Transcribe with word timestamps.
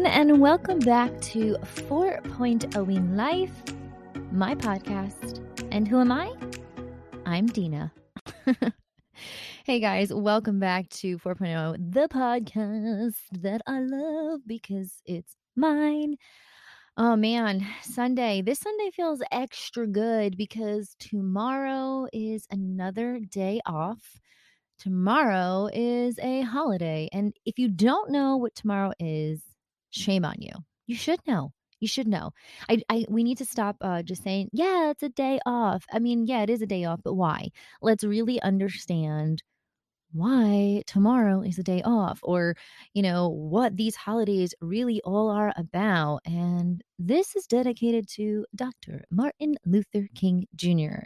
Everyone, 0.00 0.30
and 0.30 0.40
welcome 0.40 0.78
back 0.78 1.20
to 1.20 1.56
4.0ing 1.62 3.16
Life, 3.16 3.52
my 4.32 4.54
podcast. 4.54 5.44
And 5.70 5.86
who 5.86 6.00
am 6.00 6.10
I? 6.10 6.32
I'm 7.26 7.44
Dina. 7.44 7.92
hey, 9.66 9.78
guys, 9.78 10.10
welcome 10.10 10.58
back 10.58 10.88
to 10.88 11.18
4.0, 11.18 11.92
the 11.92 12.08
podcast 12.08 13.16
that 13.42 13.60
I 13.66 13.80
love 13.80 14.40
because 14.46 15.02
it's 15.04 15.36
mine. 15.54 16.16
Oh 16.96 17.14
man, 17.14 17.66
Sunday. 17.82 18.40
This 18.40 18.60
Sunday 18.60 18.90
feels 18.92 19.20
extra 19.30 19.86
good 19.86 20.34
because 20.38 20.96
tomorrow 20.98 22.06
is 22.10 22.46
another 22.50 23.20
day 23.20 23.60
off 23.66 24.18
tomorrow 24.78 25.68
is 25.74 26.18
a 26.20 26.40
holiday. 26.40 27.06
And 27.12 27.34
if 27.44 27.58
you 27.58 27.68
don't 27.68 28.10
know 28.10 28.38
what 28.38 28.54
tomorrow 28.54 28.92
is, 28.98 29.42
shame 29.90 30.24
on 30.24 30.36
you. 30.38 30.52
You 30.86 30.96
should 30.96 31.20
know. 31.26 31.52
You 31.80 31.88
should 31.88 32.08
know. 32.08 32.32
I, 32.68 32.82
I 32.90 33.06
we 33.08 33.24
need 33.24 33.38
to 33.38 33.46
stop 33.46 33.76
uh, 33.80 34.02
just 34.02 34.22
saying, 34.22 34.50
yeah, 34.52 34.90
it's 34.90 35.02
a 35.02 35.08
day 35.08 35.40
off. 35.46 35.84
I 35.92 35.98
mean, 35.98 36.26
yeah, 36.26 36.42
it 36.42 36.50
is 36.50 36.62
a 36.62 36.66
day 36.66 36.84
off, 36.84 37.00
but 37.02 37.14
why? 37.14 37.48
Let's 37.80 38.04
really 38.04 38.40
understand 38.42 39.42
why 40.12 40.82
tomorrow 40.86 41.40
is 41.40 41.58
a 41.58 41.62
day 41.62 41.80
off 41.84 42.18
or 42.24 42.56
you 42.94 43.02
know 43.02 43.28
what 43.28 43.76
these 43.76 43.94
holidays 43.94 44.52
really 44.60 45.00
all 45.04 45.30
are 45.30 45.52
about 45.56 46.18
and 46.26 46.82
this 46.98 47.36
is 47.36 47.46
dedicated 47.46 48.08
to 48.08 48.44
dr 48.56 49.04
martin 49.08 49.54
luther 49.64 50.08
king 50.16 50.48
jr 50.56 51.04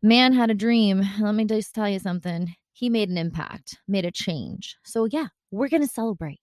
man 0.00 0.32
had 0.32 0.50
a 0.50 0.54
dream 0.54 1.02
let 1.20 1.34
me 1.34 1.44
just 1.44 1.74
tell 1.74 1.90
you 1.90 1.98
something 1.98 2.56
he 2.76 2.90
made 2.90 3.08
an 3.08 3.16
impact, 3.16 3.78
made 3.88 4.04
a 4.04 4.10
change. 4.10 4.76
So, 4.84 5.06
yeah, 5.06 5.28
we're 5.50 5.68
to 5.68 5.86
celebrate. 5.86 6.40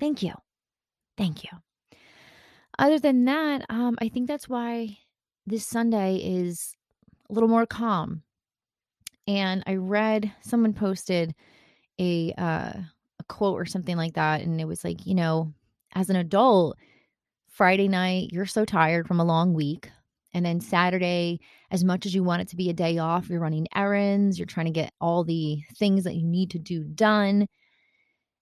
Thank 0.00 0.20
you. 0.20 0.32
Thank 1.20 1.44
you. 1.44 1.50
Other 2.78 2.98
than 2.98 3.26
that, 3.26 3.66
um, 3.68 3.98
I 4.00 4.08
think 4.08 4.26
that's 4.26 4.48
why 4.48 4.96
this 5.46 5.66
Sunday 5.66 6.16
is 6.16 6.74
a 7.28 7.34
little 7.34 7.48
more 7.48 7.66
calm. 7.66 8.22
And 9.28 9.62
I 9.66 9.74
read 9.74 10.32
someone 10.40 10.72
posted 10.72 11.34
a 11.98 12.32
uh, 12.38 12.72
a 13.18 13.24
quote 13.28 13.60
or 13.60 13.66
something 13.66 13.98
like 13.98 14.14
that, 14.14 14.40
and 14.40 14.58
it 14.62 14.64
was 14.64 14.82
like, 14.82 15.06
you 15.06 15.14
know, 15.14 15.52
as 15.94 16.08
an 16.08 16.16
adult, 16.16 16.78
Friday 17.50 17.86
night, 17.86 18.30
you're 18.32 18.46
so 18.46 18.64
tired 18.64 19.06
from 19.06 19.20
a 19.20 19.24
long 19.24 19.52
week. 19.52 19.90
And 20.32 20.46
then 20.46 20.58
Saturday, 20.58 21.40
as 21.70 21.84
much 21.84 22.06
as 22.06 22.14
you 22.14 22.24
want 22.24 22.40
it 22.40 22.48
to 22.48 22.56
be 22.56 22.70
a 22.70 22.72
day 22.74 22.96
off, 22.96 23.28
you're 23.28 23.40
running 23.40 23.66
errands, 23.74 24.38
you're 24.38 24.46
trying 24.46 24.66
to 24.66 24.72
get 24.72 24.94
all 25.02 25.22
the 25.22 25.60
things 25.76 26.04
that 26.04 26.14
you 26.14 26.26
need 26.26 26.50
to 26.52 26.58
do 26.58 26.82
done. 26.82 27.46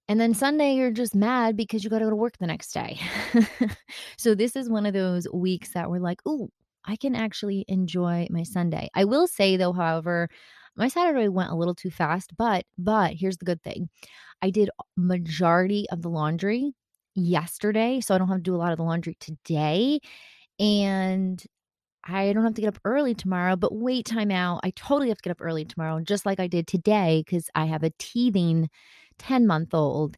And 0.09 0.19
then 0.21 0.33
Sunday, 0.33 0.75
you're 0.75 0.91
just 0.91 1.15
mad 1.15 1.57
because 1.57 1.85
you 1.85 1.91
got 1.91 1.99
to 1.99 2.07
go 2.07 2.11
to 2.11 2.17
work 2.17 2.39
the 2.39 2.47
next 2.47 2.73
day. 2.73 2.99
so, 4.19 4.35
this 4.35 4.57
is 4.57 4.71
one 4.71 4.87
of 4.87 4.95
those 4.95 5.27
weeks 5.33 5.73
that 5.75 5.91
we're 5.91 6.01
like, 6.01 6.21
oh, 6.25 6.49
I 6.85 6.97
can 6.97 7.15
actually 7.15 7.65
enjoy 7.69 8.27
my 8.31 8.43
Sunday. 8.43 8.89
I 8.95 9.05
will 9.05 9.27
say, 9.27 9.57
though, 9.59 9.73
however, 9.73 10.29
my 10.77 10.89
Saturday 10.89 11.29
went 11.29 11.51
a 11.51 11.57
little 11.57 11.75
too 11.75 11.91
fast, 11.91 12.37
but 12.39 12.65
but 12.79 13.13
here's 13.15 13.37
the 13.37 13.45
good 13.45 13.63
thing. 13.63 13.91
I 14.43 14.51
did 14.51 14.71
majority 14.97 15.87
of 15.91 16.03
the 16.03 16.11
laundry 16.11 16.73
yesterday, 17.15 18.01
so 18.01 18.15
I 18.15 18.19
don't 18.19 18.29
have 18.29 18.39
to 18.39 18.43
do 18.43 18.55
a 18.55 18.59
lot 18.59 18.73
of 18.73 18.79
the 18.79 18.85
laundry 18.85 19.17
today. 19.21 20.01
And 20.61 21.43
I 22.05 22.33
don't 22.33 22.45
have 22.45 22.55
to 22.55 22.61
get 22.63 22.69
up 22.69 22.81
early 22.85 23.15
tomorrow, 23.15 23.57
but 23.57 23.75
wait, 23.75 24.07
time 24.07 24.31
out. 24.31 24.61
I 24.65 24.71
totally 24.71 25.09
have 25.09 25.19
to 25.19 25.23
get 25.23 25.31
up 25.33 25.43
early 25.43 25.65
tomorrow, 25.65 26.01
just 26.01 26.25
like 26.25 26.41
I 26.41 26.47
did 26.47 26.67
today, 26.67 27.23
because 27.27 27.51
I 27.55 27.67
have 27.67 27.83
a 27.83 27.93
teething 27.99 28.71
10 29.19 29.47
month 29.47 29.75
old. 29.75 30.17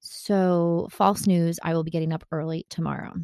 So, 0.00 0.88
false 0.90 1.26
news, 1.26 1.58
I 1.62 1.74
will 1.74 1.84
be 1.84 1.90
getting 1.90 2.12
up 2.12 2.24
early 2.32 2.66
tomorrow 2.68 3.14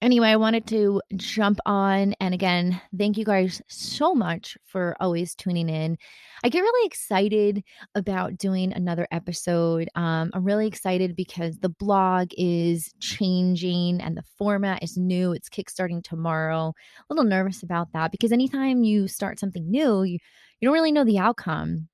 anyway, 0.00 0.28
I 0.28 0.36
wanted 0.36 0.66
to 0.68 1.00
jump 1.16 1.58
on. 1.66 2.14
And 2.20 2.34
again, 2.34 2.80
thank 2.96 3.16
you 3.16 3.24
guys 3.24 3.60
so 3.68 4.14
much 4.14 4.56
for 4.64 4.96
always 5.00 5.34
tuning 5.34 5.68
in. 5.68 5.96
I 6.44 6.48
get 6.48 6.60
really 6.60 6.86
excited 6.86 7.64
about 7.94 8.38
doing 8.38 8.72
another 8.72 9.08
episode. 9.10 9.88
Um, 9.94 10.30
I'm 10.34 10.44
really 10.44 10.66
excited 10.66 11.16
because 11.16 11.58
the 11.58 11.68
blog 11.68 12.28
is 12.36 12.92
changing 13.00 14.00
and 14.00 14.16
the 14.16 14.24
format 14.36 14.82
is 14.82 14.96
new. 14.96 15.32
It's 15.32 15.48
kickstarting 15.48 16.02
tomorrow. 16.02 16.72
A 17.10 17.14
little 17.14 17.28
nervous 17.28 17.62
about 17.62 17.92
that 17.92 18.12
because 18.12 18.32
anytime 18.32 18.84
you 18.84 19.08
start 19.08 19.40
something 19.40 19.68
new, 19.68 20.02
you, 20.04 20.18
you 20.60 20.66
don't 20.66 20.74
really 20.74 20.92
know 20.92 21.04
the 21.04 21.18
outcome. 21.18 21.88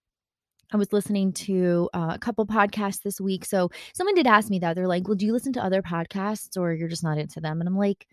I 0.75 0.77
was 0.77 0.93
listening 0.93 1.33
to 1.33 1.89
uh, 1.95 2.11
a 2.15 2.19
couple 2.19 2.45
podcasts 2.47 3.03
this 3.03 3.21
week. 3.21 3.45
So 3.45 3.71
someone 3.95 4.17
did 4.17 4.27
ask 4.27 4.51
me 4.51 4.59
that. 4.59 4.75
They're 4.75 4.89
like, 4.89 5.07
well, 5.07 5.15
do 5.15 5.25
you 5.25 5.33
listen 5.33 5.53
to 5.53 5.65
other 5.65 5.83
podcasts 5.83 6.61
or 6.61 6.73
you're 6.73 6.89
just 6.89 7.05
not 7.05 7.17
into 7.17 7.41
them? 7.41 7.61
And 7.61 7.69
I'm 7.69 7.79
like, 7.79 8.09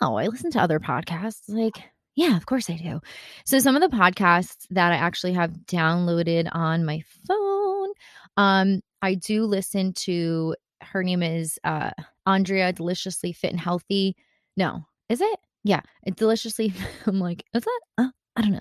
no, 0.00 0.16
I 0.16 0.28
listen 0.28 0.52
to 0.52 0.60
other 0.60 0.78
podcasts. 0.78 1.48
Like, 1.48 1.74
yeah, 2.14 2.36
of 2.36 2.46
course 2.46 2.70
I 2.70 2.76
do. 2.76 3.00
So 3.44 3.58
some 3.58 3.74
of 3.74 3.82
the 3.82 3.96
podcasts 3.96 4.66
that 4.70 4.92
I 4.92 4.96
actually 4.96 5.32
have 5.32 5.50
downloaded 5.66 6.48
on 6.52 6.84
my 6.84 7.02
phone, 7.26 7.88
um, 8.36 8.80
I 9.02 9.14
do 9.14 9.44
listen 9.44 9.92
to. 9.94 10.54
Her 10.80 11.02
name 11.02 11.24
is 11.24 11.58
uh, 11.64 11.90
Andrea, 12.26 12.72
Deliciously 12.72 13.32
Fit 13.32 13.50
and 13.50 13.58
Healthy. 13.58 14.14
No, 14.56 14.86
is 15.08 15.20
it? 15.20 15.40
Yeah, 15.64 15.80
it's 16.04 16.16
deliciously. 16.16 16.72
I'm 17.06 17.18
like, 17.18 17.44
is 17.52 17.64
that? 17.64 17.80
Uh, 17.98 18.08
I 18.38 18.42
don't 18.42 18.52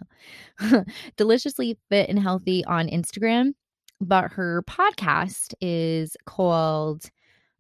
know. 0.72 0.84
Deliciously 1.18 1.78
Fit 1.90 2.10
and 2.10 2.18
Healthy 2.18 2.66
on 2.66 2.88
Instagram, 2.88 3.54
but 4.02 4.32
her 4.32 4.64
podcast 4.64 5.54
is 5.62 6.18
called 6.26 7.10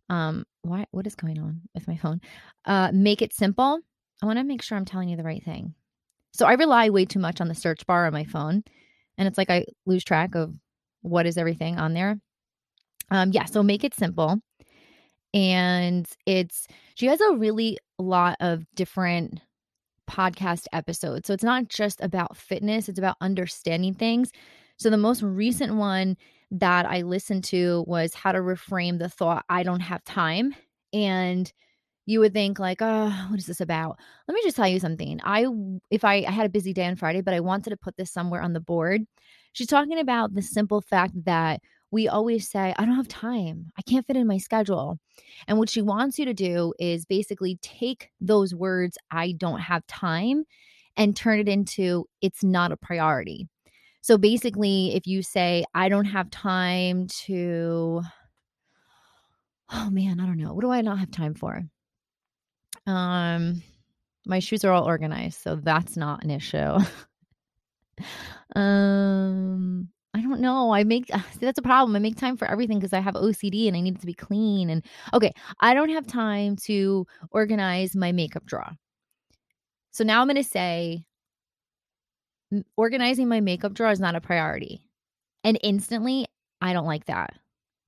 um 0.09 0.45
why 0.61 0.85
what 0.91 1.05
is 1.05 1.15
going 1.15 1.37
on 1.37 1.61
with 1.75 1.87
my 1.87 1.95
phone? 1.95 2.21
Uh 2.65 2.89
Make 2.91 3.21
It 3.21 3.33
Simple. 3.33 3.79
I 4.21 4.25
want 4.25 4.39
to 4.39 4.43
make 4.43 4.63
sure 4.63 4.77
I'm 4.77 4.85
telling 4.85 5.09
you 5.09 5.17
the 5.17 5.23
right 5.23 5.43
thing. 5.43 5.75
So 6.33 6.47
I 6.47 6.53
rely 6.53 6.89
way 6.89 7.05
too 7.05 7.19
much 7.19 7.39
on 7.39 7.49
the 7.49 7.55
search 7.55 7.85
bar 7.85 8.07
on 8.07 8.13
my 8.13 8.23
phone 8.23 8.63
and 9.17 9.27
it's 9.27 9.37
like 9.37 9.51
I 9.51 9.65
lose 9.85 10.03
track 10.03 10.33
of 10.33 10.53
what 11.01 11.27
is 11.27 11.37
everything 11.37 11.77
on 11.77 11.93
there. 11.93 12.19
Um 13.11 13.31
yeah, 13.31 13.45
so 13.45 13.61
Make 13.61 13.83
It 13.83 13.93
Simple. 13.93 14.39
And 15.35 16.07
it's 16.25 16.67
she 16.95 17.05
has 17.05 17.21
a 17.21 17.35
really 17.35 17.77
lot 17.99 18.37
of 18.39 18.65
different 18.73 19.41
podcast 20.09 20.65
episode. 20.73 21.25
So 21.25 21.33
it's 21.33 21.43
not 21.43 21.69
just 21.69 22.01
about 22.01 22.37
fitness, 22.37 22.89
it's 22.89 22.99
about 22.99 23.17
understanding 23.21 23.93
things. 23.93 24.31
So 24.77 24.89
the 24.89 24.97
most 24.97 25.21
recent 25.21 25.75
one 25.75 26.17
that 26.51 26.85
I 26.85 27.01
listened 27.01 27.43
to 27.45 27.83
was 27.87 28.13
how 28.13 28.31
to 28.31 28.39
reframe 28.39 28.99
the 28.99 29.09
thought, 29.09 29.45
I 29.49 29.63
don't 29.63 29.81
have 29.81 30.03
time. 30.03 30.55
And 30.93 31.51
you 32.05 32.21
would 32.21 32.33
think 32.33 32.57
like, 32.57 32.77
oh, 32.81 33.27
what 33.29 33.39
is 33.39 33.47
this 33.47 33.59
about? 33.59 33.99
Let 34.27 34.35
me 34.35 34.41
just 34.43 34.55
tell 34.55 34.67
you 34.67 34.79
something. 34.79 35.19
I 35.23 35.45
if 35.91 36.05
I, 36.05 36.23
I 36.25 36.31
had 36.31 36.45
a 36.45 36.49
busy 36.49 36.73
day 36.73 36.85
on 36.85 36.95
Friday, 36.95 37.21
but 37.21 37.33
I 37.33 37.41
wanted 37.41 37.71
to 37.71 37.77
put 37.77 37.97
this 37.97 38.11
somewhere 38.11 38.41
on 38.41 38.53
the 38.53 38.61
board. 38.61 39.03
She's 39.51 39.67
talking 39.67 39.99
about 39.99 40.33
the 40.33 40.41
simple 40.41 40.81
fact 40.81 41.13
that 41.25 41.61
we 41.91 42.07
always 42.07 42.49
say, 42.49 42.73
I 42.77 42.85
don't 42.85 42.95
have 42.95 43.07
time. 43.07 43.71
I 43.77 43.81
can't 43.81 44.05
fit 44.05 44.17
in 44.17 44.27
my 44.27 44.37
schedule. 44.37 44.99
And 45.47 45.57
what 45.57 45.69
she 45.69 45.81
wants 45.81 46.19
you 46.19 46.25
to 46.25 46.33
do 46.33 46.73
is 46.79 47.05
basically 47.05 47.57
take 47.61 48.09
those 48.19 48.53
words, 48.53 48.97
I 49.09 49.33
don't 49.33 49.59
have 49.59 49.87
time, 49.87 50.43
and 50.97 51.15
turn 51.15 51.39
it 51.39 51.47
into, 51.47 52.07
it's 52.21 52.43
not 52.43 52.71
a 52.71 52.77
priority. 52.77 53.47
So 54.01 54.17
basically, 54.17 54.95
if 54.95 55.07
you 55.07 55.21
say, 55.21 55.65
I 55.73 55.89
don't 55.89 56.05
have 56.05 56.29
time 56.29 57.07
to, 57.25 58.01
oh 59.69 59.89
man, 59.89 60.19
I 60.19 60.25
don't 60.25 60.37
know. 60.37 60.53
What 60.53 60.61
do 60.61 60.71
I 60.71 60.81
not 60.81 60.99
have 60.99 61.11
time 61.11 61.33
for? 61.33 61.61
Um, 62.85 63.61
my 64.25 64.39
shoes 64.39 64.63
are 64.63 64.71
all 64.71 64.85
organized, 64.85 65.41
so 65.41 65.55
that's 65.55 65.97
not 65.97 66.23
an 66.23 66.31
issue. 66.31 66.77
um, 68.55 69.89
I 70.17 70.21
don't 70.21 70.41
know. 70.41 70.73
I 70.73 70.83
make 70.83 71.07
see, 71.31 71.39
that's 71.41 71.59
a 71.59 71.63
problem. 71.63 71.95
I 71.95 71.99
make 71.99 72.17
time 72.17 72.37
for 72.37 72.47
everything 72.47 72.79
because 72.79 72.93
I 72.93 72.99
have 72.99 73.13
OCD 73.13 73.67
and 73.67 73.77
I 73.77 73.81
need 73.81 73.95
it 73.95 74.01
to 74.01 74.07
be 74.07 74.13
clean. 74.13 74.69
And 74.69 74.83
okay, 75.13 75.33
I 75.61 75.73
don't 75.73 75.89
have 75.89 76.07
time 76.07 76.55
to 76.63 77.05
organize 77.31 77.95
my 77.95 78.11
makeup 78.11 78.45
drawer. 78.45 78.71
So 79.91 80.03
now 80.03 80.21
I'm 80.21 80.27
going 80.27 80.37
to 80.37 80.43
say 80.43 81.05
organizing 82.75 83.27
my 83.27 83.41
makeup 83.41 83.73
drawer 83.73 83.91
is 83.91 83.99
not 83.99 84.15
a 84.15 84.21
priority. 84.21 84.81
And 85.43 85.59
instantly, 85.61 86.25
I 86.61 86.73
don't 86.73 86.85
like 86.85 87.05
that. 87.05 87.33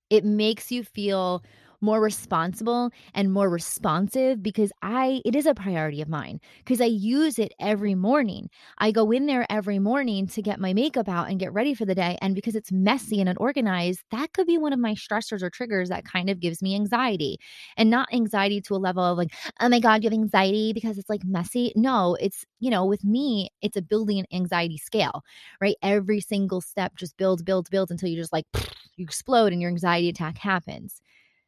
It 0.09 0.23
makes 0.25 0.71
you 0.71 0.83
feel 0.83 1.43
more 1.81 2.01
responsible 2.01 2.91
and 3.13 3.31
more 3.31 3.49
responsive 3.49 4.41
because 4.43 4.71
I 4.81 5.21
it 5.25 5.35
is 5.35 5.45
a 5.45 5.53
priority 5.53 6.01
of 6.01 6.09
mine 6.09 6.39
because 6.59 6.81
I 6.81 6.85
use 6.85 7.39
it 7.39 7.53
every 7.59 7.95
morning. 7.95 8.49
I 8.77 8.91
go 8.91 9.11
in 9.11 9.25
there 9.25 9.45
every 9.49 9.79
morning 9.79 10.27
to 10.27 10.41
get 10.41 10.59
my 10.59 10.73
makeup 10.73 11.07
out 11.07 11.29
and 11.29 11.39
get 11.39 11.53
ready 11.53 11.73
for 11.73 11.85
the 11.85 11.95
day 11.95 12.17
and 12.21 12.35
because 12.35 12.55
it's 12.55 12.71
messy 12.71 13.19
and 13.19 13.29
unorganized, 13.29 14.01
that 14.11 14.33
could 14.33 14.47
be 14.47 14.57
one 14.57 14.73
of 14.73 14.79
my 14.79 14.93
stressors 14.93 15.41
or 15.41 15.49
triggers 15.49 15.89
that 15.89 16.05
kind 16.05 16.29
of 16.29 16.39
gives 16.39 16.61
me 16.61 16.75
anxiety. 16.75 17.37
And 17.77 17.89
not 17.89 18.09
anxiety 18.13 18.61
to 18.61 18.75
a 18.75 18.77
level 18.77 19.03
of 19.03 19.17
like, 19.17 19.33
"Oh 19.59 19.69
my 19.69 19.79
god, 19.79 20.03
you 20.03 20.09
have 20.09 20.17
anxiety 20.19 20.73
because 20.73 20.97
it's 20.97 21.09
like 21.09 21.23
messy." 21.23 21.71
No, 21.75 22.15
it's, 22.19 22.45
you 22.59 22.69
know, 22.69 22.85
with 22.85 23.03
me, 23.03 23.49
it's 23.61 23.77
a 23.77 23.81
building 23.81 24.25
anxiety 24.33 24.77
scale, 24.77 25.23
right? 25.61 25.75
Every 25.81 26.19
single 26.21 26.61
step 26.61 26.95
just 26.95 27.17
builds 27.17 27.43
builds 27.43 27.69
builds 27.69 27.91
until 27.91 28.09
you 28.09 28.17
just 28.17 28.33
like 28.33 28.45
you 28.95 29.03
explode 29.03 29.53
and 29.53 29.61
your 29.61 29.71
anxiety 29.71 30.09
attack 30.09 30.37
happens. 30.37 31.01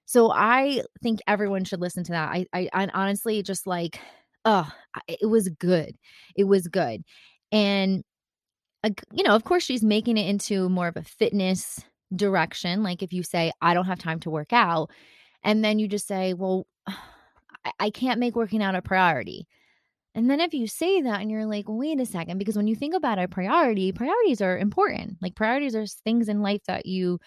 So 0.06 0.32
I 0.32 0.84
think 1.02 1.20
everyone 1.28 1.64
should 1.64 1.82
listen 1.82 2.04
to 2.06 2.12
that. 2.12 2.30
I, 2.30 2.46
I, 2.54 2.70
I 2.74 2.88
honestly 2.94 3.42
just 3.44 3.66
like, 3.66 4.00
oh, 4.46 4.70
it 5.08 5.30
was 5.30 5.50
good. 5.50 5.96
It 6.36 6.46
was 6.46 6.68
good. 6.68 7.04
And, 7.52 8.04
you 9.14 9.24
know, 9.24 9.36
of 9.36 9.44
course, 9.44 9.64
she's 9.64 9.84
making 9.84 10.18
it 10.18 10.28
into 10.28 10.70
more 10.70 10.88
of 10.88 10.98
a 10.98 11.04
fitness 11.04 11.80
direction. 12.16 12.84
Like 12.84 13.04
if 13.04 13.14
you 13.14 13.24
say, 13.24 13.52
I 13.62 13.74
don't 13.74 13.86
have 13.86 14.00
time 14.00 14.20
to 14.22 14.30
work 14.30 14.54
out, 14.54 14.90
and 15.44 15.64
then 15.64 15.80
you 15.80 15.88
just 15.88 16.08
say, 16.08 16.34
well, 16.34 16.68
I 17.80 17.92
can't 17.92 18.20
make 18.20 18.36
working 18.36 18.64
out 18.64 18.76
a 18.76 18.82
priority. 18.82 19.48
And 20.14 20.30
then 20.30 20.42
if 20.42 20.54
you 20.54 20.68
say 20.68 21.02
that 21.04 21.22
and 21.22 21.32
you're 21.32 21.46
like, 21.46 21.66
wait 21.68 22.00
a 22.00 22.06
second, 22.06 22.38
because 22.38 22.58
when 22.58 22.68
you 22.68 22.76
think 22.76 22.94
about 22.94 23.20
a 23.20 23.28
priority, 23.28 23.92
priorities 23.92 24.42
are 24.42 24.58
important. 24.58 25.18
Like 25.22 25.36
priorities 25.36 25.76
are 25.76 25.86
things 25.86 26.28
in 26.28 26.42
life 26.42 26.64
that 26.68 26.86
you 26.86 27.20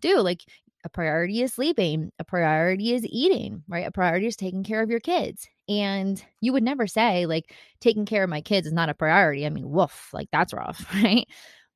do. 0.00 0.18
Like 0.20 0.40
a 0.84 0.88
priority 0.88 1.42
is 1.42 1.54
sleeping, 1.54 2.12
a 2.18 2.24
priority 2.24 2.92
is 2.94 3.06
eating, 3.06 3.62
right? 3.68 3.86
A 3.86 3.90
priority 3.90 4.26
is 4.26 4.36
taking 4.36 4.64
care 4.64 4.82
of 4.82 4.90
your 4.90 5.00
kids. 5.00 5.48
And 5.68 6.22
you 6.40 6.52
would 6.52 6.62
never 6.62 6.86
say, 6.86 7.26
like, 7.26 7.54
taking 7.80 8.04
care 8.06 8.22
of 8.24 8.30
my 8.30 8.42
kids 8.42 8.66
is 8.66 8.72
not 8.72 8.90
a 8.90 8.94
priority. 8.94 9.46
I 9.46 9.50
mean, 9.50 9.70
woof, 9.70 10.10
like 10.12 10.28
that's 10.30 10.52
rough, 10.52 10.86
right? 11.02 11.26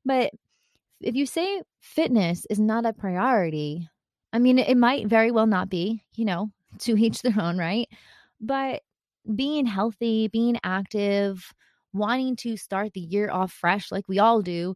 But 0.05 0.31
if 1.01 1.15
you 1.15 1.25
say 1.25 1.61
fitness 1.81 2.45
is 2.49 2.59
not 2.59 2.85
a 2.85 2.93
priority, 2.93 3.87
I 4.33 4.39
mean, 4.39 4.59
it 4.59 4.77
might 4.77 5.07
very 5.07 5.31
well 5.31 5.47
not 5.47 5.69
be, 5.69 6.03
you 6.15 6.25
know, 6.25 6.51
to 6.79 6.97
each 6.97 7.21
their 7.21 7.39
own, 7.39 7.57
right? 7.57 7.87
But 8.41 8.81
being 9.35 9.65
healthy, 9.65 10.27
being 10.27 10.57
active, 10.63 11.53
wanting 11.93 12.35
to 12.37 12.57
start 12.57 12.93
the 12.93 13.01
year 13.01 13.29
off 13.31 13.51
fresh 13.51 13.91
like 13.91 14.07
we 14.07 14.19
all 14.19 14.41
do, 14.41 14.75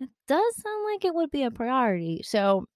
it 0.00 0.10
does 0.28 0.56
sound 0.56 0.84
like 0.92 1.04
it 1.04 1.14
would 1.14 1.30
be 1.30 1.44
a 1.44 1.50
priority. 1.50 2.22
So, 2.24 2.66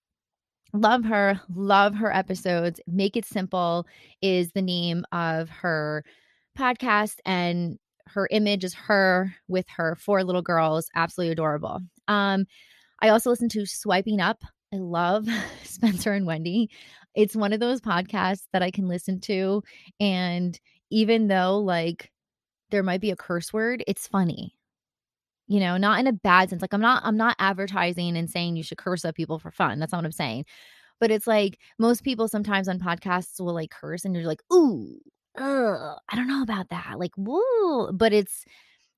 love 0.81 1.05
her, 1.05 1.41
love 1.55 1.95
her 1.95 2.15
episodes. 2.15 2.81
Make 2.87 3.17
It 3.17 3.25
Simple 3.25 3.87
is 4.23 4.53
the 4.53 4.63
name 4.63 5.05
of 5.13 5.49
her 5.49 6.05
podcast, 6.59 7.17
and 7.25 7.79
her 8.07 8.29
image 8.31 8.65
is 8.65 8.75
her 8.75 9.35
with 9.49 9.67
her 9.77 9.97
four 9.97 10.25
little 10.25 10.43
girls. 10.43 10.91
Absolutely 10.95 11.33
adorable. 11.33 11.81
Um, 12.09 12.47
I 13.01 13.11
also 13.11 13.31
listen 13.31 13.49
to 13.51 13.67
Swiping 13.67 14.21
Up. 14.21 14.43
I 14.73 14.77
love 14.77 15.27
Spencer 15.65 16.13
and 16.13 16.27
Wendy. 16.27 16.71
It's 17.15 17.37
one 17.37 17.53
of 17.53 17.61
those 17.61 17.81
podcasts 17.81 18.45
that 18.53 18.63
I 18.63 18.71
can 18.71 18.89
listen 18.89 19.21
to 19.23 19.63
and 19.99 20.59
even 20.91 21.29
though 21.29 21.59
like 21.59 22.11
there 22.71 22.83
might 22.83 23.01
be 23.01 23.11
a 23.11 23.17
curse 23.17 23.53
word, 23.53 23.83
it's 23.87 24.07
funny. 24.07 24.58
You 25.49 25.61
know, 25.61 25.77
not 25.79 25.99
in 26.01 26.07
a 26.07 26.13
bad 26.13 26.51
sense. 26.51 26.63
Like 26.63 26.75
I'm 26.75 26.81
not 26.81 27.03
I'm 27.05 27.17
not 27.17 27.37
advertising 27.39 28.17
and 28.17 28.31
saying 28.31 28.57
you 28.57 28.63
should 28.63 28.79
curse 28.79 29.05
at 29.05 29.17
people 29.17 29.39
for 29.39 29.51
fun. 29.51 29.79
That's 29.79 29.93
not 29.93 29.99
what 29.99 30.07
I'm 30.07 30.13
saying. 30.13 30.45
But 31.01 31.11
it's 31.13 31.27
like 31.29 31.59
most 31.79 32.05
people 32.05 32.29
sometimes 32.29 32.69
on 32.69 32.79
podcasts 32.81 33.41
will 33.41 33.55
like 33.55 33.71
curse 33.71 34.05
and 34.05 34.15
you're 34.15 34.27
like, 34.27 34.43
ooh, 34.53 34.99
ugh, 35.39 35.99
I 36.11 36.17
don't 36.17 36.29
know 36.29 36.43
about 36.43 36.71
that. 36.71 36.99
Like, 36.99 37.13
woo. 37.17 37.93
But 37.93 38.13
it's 38.13 38.45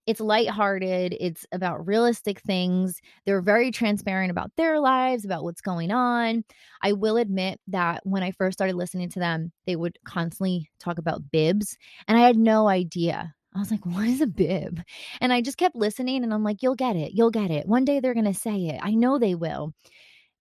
it's 0.07 0.21
lighthearted. 0.21 1.17
It's 1.21 1.47
about 1.53 1.87
realistic 1.87 2.41
things. 2.41 3.01
They're 3.27 3.43
very 3.43 3.71
transparent 3.71 4.31
about 4.31 4.51
their 4.57 4.81
lives, 4.81 5.25
about 5.25 5.45
what's 5.45 5.61
going 5.61 5.93
on. 5.93 6.45
I 6.83 6.93
will 6.95 7.17
admit 7.19 7.61
that 7.69 8.01
when 8.05 8.23
I 8.23 8.33
first 8.33 8.59
started 8.59 8.77
listening 8.77 9.11
to 9.11 9.21
them, 9.21 9.53
they 9.67 9.77
would 9.77 9.99
constantly 10.05 10.71
talk 10.81 10.99
about 10.99 11.31
bibs, 11.31 11.77
and 12.09 12.19
I 12.19 12.23
had 12.23 12.37
no 12.39 12.69
idea. 12.69 13.35
I 13.55 13.59
was 13.59 13.71
like, 13.71 13.85
what 13.85 14.07
is 14.07 14.21
a 14.21 14.27
bib? 14.27 14.81
And 15.21 15.33
I 15.33 15.41
just 15.41 15.59
kept 15.59 15.75
listening, 15.75 16.23
and 16.23 16.33
I'm 16.33 16.45
like, 16.45 16.63
you'll 16.63 16.77
get 16.77 16.97
it. 16.97 17.13
You'll 17.15 17.31
get 17.31 17.51
it. 17.51 17.67
One 17.67 17.85
day 17.85 18.01
they're 18.01 18.15
going 18.15 18.27
to 18.27 18.35
say 18.35 18.69
it. 18.69 18.81
I 18.83 18.93
know 18.93 19.19
they 19.19 19.35
will. 19.35 19.73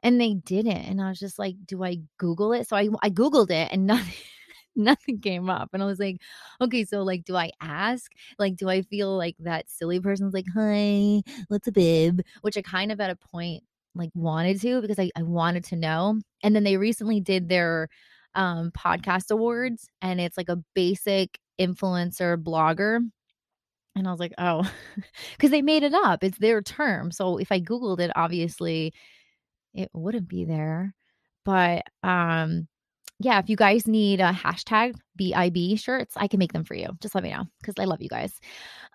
And 0.04 0.22
they 0.22 0.36
didn't. 0.36 0.72
And 0.78 1.02
I 1.02 1.10
was 1.10 1.20
just 1.20 1.40
like, 1.40 1.56
do 1.66 1.84
I 1.84 1.98
Google 2.18 2.54
it? 2.54 2.68
So 2.68 2.78
I, 2.78 2.90
I 3.02 3.10
Googled 3.10 3.52
it, 3.52 3.70
and 3.72 3.88
nothing. 3.88 4.14
nothing 4.76 5.20
came 5.20 5.50
up. 5.50 5.70
And 5.74 5.84
I 5.84 5.86
was 5.86 6.00
like, 6.00 6.18
okay, 6.62 6.86
so 6.86 7.04
like, 7.04 7.26
do 7.26 7.36
I 7.36 7.52
ask? 7.62 8.12
Like, 8.38 8.56
do 8.56 8.70
I 8.70 8.82
feel 8.84 9.18
like 9.18 9.36
that 9.40 9.70
silly 9.70 10.00
person's 10.00 10.34
like, 10.34 10.46
hi, 10.56 11.22
what's 11.50 11.68
a 11.68 11.72
bib? 11.72 12.22
Which 12.42 12.58
I 12.58 12.62
kind 12.62 12.92
of 12.92 13.02
at 13.02 13.10
a 13.10 13.16
point 13.16 13.64
like 13.96 14.12
wanted 14.14 14.62
to 14.62 14.82
because 14.82 15.00
I, 15.00 15.12
I 15.16 15.24
wanted 15.24 15.66
to 15.66 15.76
know. 15.76 16.20
And 16.44 16.56
then 16.56 16.64
they 16.64 16.78
recently 16.78 17.20
did 17.20 17.50
their 17.50 17.90
um 18.36 18.72
podcast 18.78 19.32
awards 19.32 19.90
and 20.04 20.22
it's 20.22 20.38
like 20.38 20.50
a 20.50 20.64
basic 20.76 21.40
influencer 21.60 22.42
blogger. 22.42 23.00
And 23.96 24.08
I 24.08 24.12
was 24.12 24.20
like, 24.20 24.34
oh, 24.38 24.70
because 25.32 25.52
they 25.52 25.62
made 25.62 25.84
it 25.84 25.94
up. 25.94 26.24
It's 26.24 26.38
their 26.38 26.62
term. 26.62 27.12
So 27.12 27.38
if 27.38 27.52
I 27.52 27.60
Googled 27.60 28.00
it, 28.00 28.12
obviously 28.16 28.94
it 29.74 29.90
wouldn't 29.94 30.28
be 30.28 30.46
there. 30.46 30.94
But 31.46 31.84
um 32.04 32.68
yeah, 33.20 33.40
if 33.40 33.50
you 33.50 33.58
guys 33.58 33.86
need 33.86 34.22
a 34.22 34.32
hashtag 34.32 34.96
BIB 35.18 35.78
shirts, 35.78 36.14
I 36.16 36.28
can 36.28 36.40
make 36.40 36.54
them 36.54 36.64
for 36.64 36.74
you. 36.74 36.88
Just 37.02 37.16
let 37.16 37.24
me 37.24 37.32
know 37.32 37.46
because 37.60 37.76
I 37.78 37.84
love 37.84 38.02
you 38.02 38.08
guys. 38.08 38.40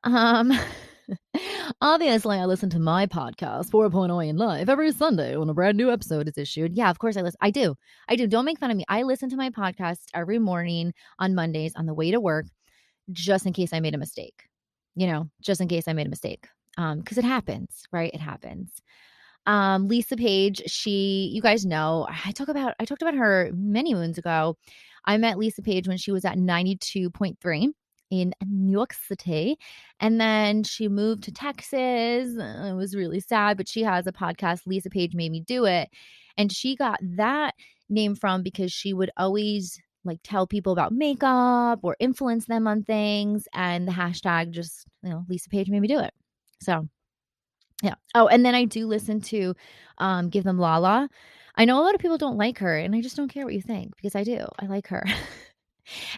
Um, 0.02 0.50
obviously, 1.80 2.38
I 2.38 2.44
listen 2.44 2.70
to 2.70 2.78
my 2.78 3.06
podcast, 3.06 3.70
4.0 3.70 4.28
in 4.28 4.36
Life, 4.36 4.68
every 4.68 4.92
Sunday 4.92 5.36
when 5.36 5.48
a 5.48 5.54
brand 5.54 5.76
new 5.76 5.90
episode 5.90 6.28
is 6.28 6.38
issued. 6.38 6.76
Yeah, 6.76 6.90
of 6.90 6.98
course 6.98 7.16
I 7.16 7.22
listen. 7.22 7.38
I 7.40 7.50
do. 7.50 7.74
I 8.08 8.16
do. 8.16 8.26
Don't 8.26 8.44
make 8.44 8.58
fun 8.58 8.70
of 8.70 8.76
me. 8.76 8.84
I 8.88 9.02
listen 9.02 9.28
to 9.30 9.36
my 9.36 9.50
podcast 9.50 10.04
every 10.14 10.38
morning 10.38 10.92
on 11.18 11.34
Mondays 11.34 11.74
on 11.76 11.86
the 11.86 11.94
way 11.94 12.10
to 12.10 12.20
work, 12.20 12.46
just 13.12 13.46
in 13.46 13.52
case 13.52 13.72
I 13.72 13.80
made 13.80 13.94
a 13.94 13.98
mistake. 13.98 14.44
You 14.96 15.06
know, 15.06 15.30
just 15.42 15.60
in 15.60 15.68
case 15.68 15.88
I 15.88 15.92
made 15.92 16.06
a 16.06 16.10
mistake. 16.10 16.46
Um, 16.76 16.98
because 16.98 17.18
it 17.18 17.24
happens, 17.24 17.84
right? 17.92 18.12
It 18.12 18.20
happens. 18.20 18.72
Um, 19.46 19.88
Lisa 19.88 20.16
Page, 20.16 20.62
she, 20.66 21.30
you 21.32 21.42
guys 21.42 21.66
know, 21.66 22.06
I 22.08 22.32
talk 22.32 22.48
about, 22.48 22.74
I 22.80 22.84
talked 22.84 23.02
about 23.02 23.14
her 23.14 23.50
many 23.54 23.94
moons 23.94 24.18
ago. 24.18 24.56
I 25.04 25.18
met 25.18 25.38
Lisa 25.38 25.62
Page 25.62 25.86
when 25.86 25.98
she 25.98 26.12
was 26.12 26.24
at 26.24 26.36
92.3 26.36 27.72
in 28.10 28.32
New 28.46 28.72
York 28.72 28.92
City. 28.92 29.58
And 30.00 30.20
then 30.20 30.62
she 30.62 30.88
moved 30.88 31.24
to 31.24 31.32
Texas. 31.32 32.36
It 32.36 32.76
was 32.76 32.94
really 32.94 33.20
sad, 33.20 33.56
but 33.56 33.68
she 33.68 33.82
has 33.82 34.06
a 34.06 34.12
podcast, 34.12 34.66
Lisa 34.66 34.90
Page 34.90 35.14
Made 35.14 35.32
Me 35.32 35.40
Do 35.40 35.64
It. 35.64 35.88
And 36.36 36.52
she 36.52 36.76
got 36.76 36.98
that 37.16 37.54
name 37.88 38.14
from 38.14 38.42
because 38.42 38.72
she 38.72 38.92
would 38.92 39.10
always 39.16 39.78
like 40.04 40.20
tell 40.22 40.46
people 40.46 40.72
about 40.72 40.92
makeup 40.92 41.80
or 41.82 41.96
influence 41.98 42.46
them 42.46 42.66
on 42.66 42.82
things. 42.82 43.48
And 43.52 43.88
the 43.88 43.92
hashtag 43.92 44.50
just, 44.50 44.86
you 45.02 45.10
know, 45.10 45.24
Lisa 45.28 45.48
Page 45.48 45.70
made 45.70 45.80
me 45.80 45.88
do 45.88 46.00
it. 46.00 46.12
So 46.60 46.88
yeah. 47.82 47.94
Oh, 48.14 48.28
and 48.28 48.44
then 48.44 48.54
I 48.54 48.64
do 48.64 48.86
listen 48.86 49.20
to 49.22 49.54
um 49.98 50.30
Give 50.30 50.44
Them 50.44 50.58
Lala. 50.58 51.08
I 51.56 51.64
know 51.66 51.78
a 51.78 51.84
lot 51.84 51.94
of 51.94 52.00
people 52.00 52.18
don't 52.18 52.38
like 52.38 52.58
her, 52.58 52.76
and 52.76 52.96
I 52.96 53.00
just 53.00 53.16
don't 53.16 53.28
care 53.28 53.44
what 53.44 53.54
you 53.54 53.62
think 53.62 53.94
because 53.96 54.16
I 54.16 54.24
do. 54.24 54.46
I 54.58 54.66
like 54.66 54.88
her. 54.88 55.04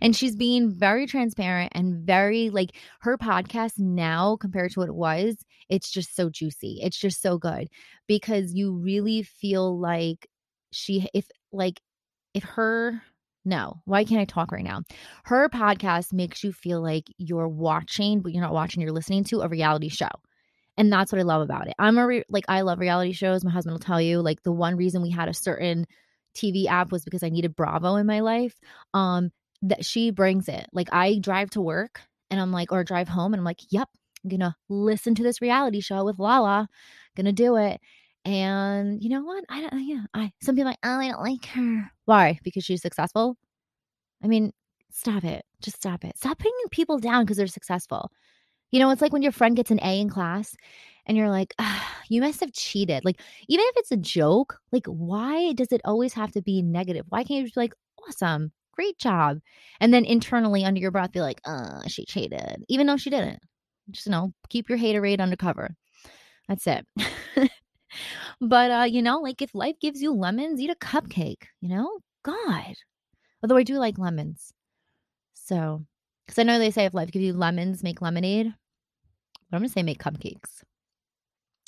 and 0.00 0.14
she's 0.14 0.36
being 0.36 0.70
very 0.70 1.06
transparent 1.06 1.72
and 1.74 2.06
very 2.06 2.50
like 2.50 2.70
her 3.00 3.16
podcast 3.18 3.78
now 3.78 4.36
compared 4.36 4.72
to 4.72 4.80
what 4.80 4.88
it 4.88 4.94
was, 4.94 5.36
it's 5.68 5.90
just 5.90 6.14
so 6.14 6.30
juicy. 6.30 6.80
It's 6.82 6.98
just 6.98 7.20
so 7.20 7.38
good 7.38 7.68
because 8.06 8.54
you 8.54 8.72
really 8.72 9.22
feel 9.22 9.78
like 9.78 10.28
she 10.72 11.08
if 11.14 11.28
like 11.52 11.80
if 12.34 12.44
her 12.44 13.02
no, 13.44 13.80
why 13.84 14.04
can't 14.04 14.20
I 14.20 14.24
talk 14.24 14.50
right 14.50 14.64
now? 14.64 14.82
Her 15.24 15.48
podcast 15.48 16.12
makes 16.12 16.42
you 16.42 16.52
feel 16.52 16.82
like 16.82 17.04
you're 17.16 17.48
watching, 17.48 18.20
but 18.20 18.32
you're 18.32 18.42
not 18.42 18.52
watching, 18.52 18.82
you're 18.82 18.90
listening 18.90 19.22
to 19.24 19.42
a 19.42 19.48
reality 19.48 19.88
show. 19.88 20.08
And 20.76 20.92
that's 20.92 21.12
what 21.12 21.20
I 21.20 21.24
love 21.24 21.42
about 21.42 21.68
it. 21.68 21.74
I'm 21.78 21.96
a 21.96 22.06
re- 22.06 22.24
like 22.28 22.44
I 22.48 22.62
love 22.62 22.80
reality 22.80 23.12
shows. 23.12 23.44
My 23.44 23.50
husband 23.52 23.74
will 23.74 23.78
tell 23.78 24.00
you 24.00 24.20
like 24.20 24.42
the 24.42 24.52
one 24.52 24.76
reason 24.76 25.00
we 25.00 25.10
had 25.10 25.28
a 25.28 25.34
certain 25.34 25.86
TV 26.36 26.66
app 26.66 26.92
was 26.92 27.04
because 27.04 27.22
I 27.22 27.30
needed 27.30 27.56
Bravo 27.56 27.96
in 27.96 28.06
my 28.06 28.20
life. 28.20 28.54
Um 28.92 29.30
that 29.62 29.84
she 29.84 30.10
brings 30.10 30.48
it. 30.48 30.66
Like 30.72 30.88
I 30.92 31.18
drive 31.18 31.50
to 31.50 31.60
work 31.60 32.00
and 32.30 32.40
I'm 32.40 32.52
like 32.52 32.72
or 32.72 32.84
drive 32.84 33.08
home 33.08 33.32
and 33.34 33.40
I'm 33.40 33.44
like, 33.44 33.60
"Yep, 33.70 33.88
I'm 34.24 34.38
to 34.38 34.54
listen 34.68 35.14
to 35.16 35.22
this 35.22 35.40
reality 35.40 35.80
show 35.80 36.04
with 36.04 36.18
Lala. 36.18 36.68
To 37.16 37.32
do 37.32 37.56
it." 37.56 37.80
And 38.24 39.02
you 39.02 39.08
know 39.10 39.22
what? 39.22 39.44
I 39.48 39.60
don't 39.60 39.86
yeah, 39.86 40.04
I 40.14 40.32
some 40.42 40.56
people 40.56 40.70
like, 40.70 40.78
"Oh, 40.84 40.98
I 40.98 41.10
don't 41.10 41.22
like 41.22 41.46
her." 41.46 41.90
Why? 42.06 42.38
Because 42.42 42.64
she's 42.64 42.82
successful? 42.82 43.36
I 44.22 44.28
mean, 44.28 44.52
stop 44.90 45.24
it. 45.24 45.44
Just 45.60 45.76
stop 45.76 46.04
it. 46.04 46.16
Stop 46.18 46.38
putting 46.38 46.52
people 46.70 46.98
down 46.98 47.24
because 47.24 47.36
they're 47.36 47.46
successful. 47.46 48.10
You 48.72 48.80
know, 48.80 48.90
it's 48.90 49.02
like 49.02 49.12
when 49.12 49.22
your 49.22 49.32
friend 49.32 49.56
gets 49.56 49.70
an 49.70 49.80
A 49.82 50.00
in 50.00 50.10
class 50.10 50.56
and 51.06 51.16
you're 51.16 51.30
like, 51.30 51.54
ah, 51.58 51.96
you 52.08 52.20
must 52.20 52.40
have 52.40 52.52
cheated. 52.52 53.04
Like, 53.04 53.20
even 53.48 53.64
if 53.68 53.76
it's 53.76 53.92
a 53.92 53.96
joke, 53.96 54.58
like, 54.72 54.86
why 54.86 55.52
does 55.52 55.72
it 55.72 55.80
always 55.84 56.14
have 56.14 56.32
to 56.32 56.42
be 56.42 56.62
negative? 56.62 57.06
Why 57.08 57.22
can't 57.24 57.38
you 57.40 57.44
just 57.44 57.54
be 57.54 57.60
like, 57.60 57.74
awesome, 58.08 58.52
great 58.76 58.98
job? 58.98 59.40
And 59.80 59.92
then 59.92 60.04
internally 60.04 60.64
under 60.64 60.80
your 60.80 60.90
breath, 60.90 61.12
be 61.12 61.20
like, 61.20 61.40
uh, 61.44 61.80
she 61.88 62.04
cheated, 62.04 62.64
even 62.68 62.86
though 62.86 62.96
she 62.96 63.10
didn't. 63.10 63.40
Just, 63.90 64.06
you 64.06 64.12
know, 64.12 64.32
keep 64.48 64.68
your 64.68 64.78
haterade 64.78 65.20
undercover. 65.20 65.74
That's 66.48 66.66
it. 66.66 66.86
but, 68.40 68.70
uh, 68.70 68.84
you 68.84 69.02
know, 69.02 69.20
like 69.20 69.42
if 69.42 69.54
life 69.54 69.76
gives 69.80 70.00
you 70.02 70.12
lemons, 70.12 70.60
eat 70.60 70.70
a 70.70 70.74
cupcake, 70.74 71.44
you 71.60 71.68
know? 71.68 71.98
God. 72.22 72.74
Although 73.42 73.56
I 73.56 73.62
do 73.62 73.78
like 73.78 73.98
lemons. 73.98 74.52
So 75.34 75.84
because 76.26 76.38
I 76.38 76.42
know 76.42 76.58
they 76.58 76.70
say 76.70 76.84
if 76.84 76.94
life 76.94 77.10
gives 77.12 77.24
you 77.24 77.32
lemons, 77.32 77.82
make 77.82 78.02
lemonade. 78.02 78.52
But 79.50 79.56
I'm 79.56 79.62
to 79.62 79.68
say 79.68 79.82
make 79.82 80.02
cupcakes. 80.02 80.64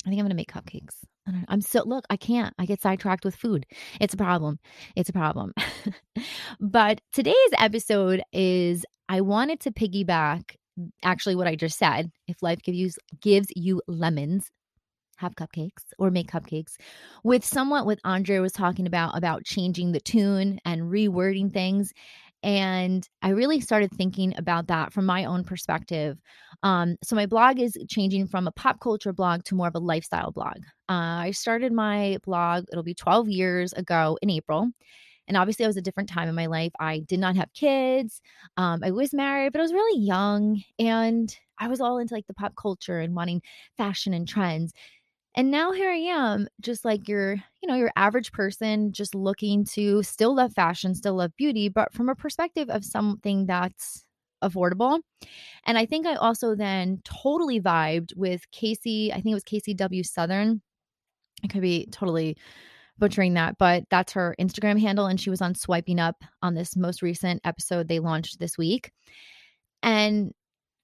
I 0.05 0.09
think 0.09 0.19
I'm 0.19 0.27
to 0.29 0.35
make 0.35 0.51
cupcakes. 0.51 0.95
I'm 1.47 1.61
so 1.61 1.83
look, 1.85 2.05
I 2.09 2.17
can't. 2.17 2.53
I 2.59 2.65
get 2.65 2.81
sidetracked 2.81 3.25
with 3.25 3.35
food. 3.35 3.65
It's 3.99 4.13
a 4.13 4.17
problem. 4.17 4.59
It's 4.95 5.09
a 5.09 5.13
problem. 5.13 5.53
but 6.59 7.01
today's 7.13 7.35
episode 7.57 8.21
is 8.33 8.85
I 9.07 9.21
wanted 9.21 9.59
to 9.61 9.71
piggyback 9.71 10.55
actually 11.03 11.35
what 11.35 11.47
I 11.47 11.55
just 11.55 11.77
said. 11.77 12.11
If 12.27 12.41
life 12.41 12.61
gives 12.61 12.77
you 12.77 12.89
gives 13.21 13.47
you 13.55 13.81
lemons, 13.87 14.49
have 15.17 15.35
cupcakes 15.35 15.83
or 15.97 16.09
make 16.09 16.31
cupcakes 16.31 16.75
with 17.23 17.43
somewhat 17.43 17.85
what 17.85 17.99
Andre 18.05 18.39
was 18.39 18.53
talking 18.53 18.87
about 18.87 19.17
about 19.17 19.43
changing 19.43 19.91
the 19.91 19.99
tune 19.99 20.59
and 20.63 20.83
rewording 20.83 21.51
things 21.51 21.91
and 22.43 23.07
I 23.21 23.29
really 23.29 23.59
started 23.61 23.91
thinking 23.91 24.33
about 24.37 24.67
that 24.67 24.93
from 24.93 25.05
my 25.05 25.25
own 25.25 25.43
perspective. 25.43 26.17
Um, 26.63 26.95
so, 27.03 27.15
my 27.15 27.25
blog 27.25 27.59
is 27.59 27.77
changing 27.89 28.27
from 28.27 28.47
a 28.47 28.51
pop 28.51 28.79
culture 28.79 29.13
blog 29.13 29.43
to 29.45 29.55
more 29.55 29.67
of 29.67 29.75
a 29.75 29.79
lifestyle 29.79 30.31
blog. 30.31 30.57
Uh, 30.89 31.27
I 31.27 31.31
started 31.31 31.73
my 31.73 32.17
blog, 32.23 32.65
it'll 32.71 32.83
be 32.83 32.93
12 32.95 33.29
years 33.29 33.73
ago 33.73 34.17
in 34.21 34.29
April. 34.29 34.69
And 35.27 35.37
obviously, 35.37 35.65
I 35.65 35.67
was 35.69 35.77
a 35.77 35.81
different 35.81 36.09
time 36.09 36.27
in 36.27 36.35
my 36.35 36.47
life. 36.47 36.71
I 36.79 36.99
did 37.07 37.19
not 37.19 37.35
have 37.35 37.53
kids. 37.53 38.21
Um, 38.57 38.81
I 38.83 38.91
was 38.91 39.13
married, 39.13 39.51
but 39.53 39.59
I 39.59 39.61
was 39.61 39.73
really 39.73 39.99
young. 40.01 40.63
And 40.79 41.35
I 41.59 41.67
was 41.67 41.81
all 41.81 41.99
into 41.99 42.15
like 42.15 42.25
the 42.27 42.33
pop 42.33 42.55
culture 42.55 42.99
and 42.99 43.15
wanting 43.15 43.41
fashion 43.77 44.13
and 44.13 44.27
trends. 44.27 44.73
And 45.39 45.51
now 45.51 45.71
here 45.71 45.89
I 45.89 45.95
am, 45.95 46.49
just 46.59 46.83
like 46.83 47.07
your, 47.07 47.35
you 47.61 47.69
know, 47.69 47.75
your 47.75 47.93
average 47.95 48.33
person, 48.33 48.91
just 48.91 49.15
looking 49.15 49.63
to 49.67 50.03
still 50.03 50.35
love 50.35 50.51
fashion, 50.51 50.93
still 50.93 51.15
love 51.15 51.31
beauty, 51.37 51.69
but 51.69 51.93
from 51.93 52.09
a 52.09 52.13
perspective 52.15 52.69
of 52.69 52.83
something 52.83 53.45
that's 53.45 54.03
affordable. 54.43 54.99
And 55.63 55.77
I 55.77 55.85
think 55.85 56.05
I 56.05 56.15
also 56.15 56.55
then 56.55 56.99
totally 57.05 57.61
vibed 57.61 58.17
with 58.17 58.51
Casey, 58.51 59.13
I 59.13 59.21
think 59.21 59.27
it 59.27 59.35
was 59.35 59.45
Casey 59.45 59.73
W. 59.73 60.03
Southern. 60.03 60.61
I 61.41 61.47
could 61.47 61.61
be 61.61 61.87
totally 61.89 62.35
butchering 62.97 63.35
that, 63.35 63.57
but 63.57 63.85
that's 63.89 64.11
her 64.11 64.35
Instagram 64.41 64.77
handle. 64.77 65.05
And 65.05 65.21
she 65.21 65.29
was 65.29 65.41
on 65.41 65.55
Swiping 65.55 66.01
Up 66.01 66.21
on 66.41 66.53
this 66.53 66.75
most 66.75 67.01
recent 67.01 67.39
episode 67.45 67.87
they 67.87 67.99
launched 67.99 68.39
this 68.39 68.57
week. 68.57 68.91
And 69.83 70.33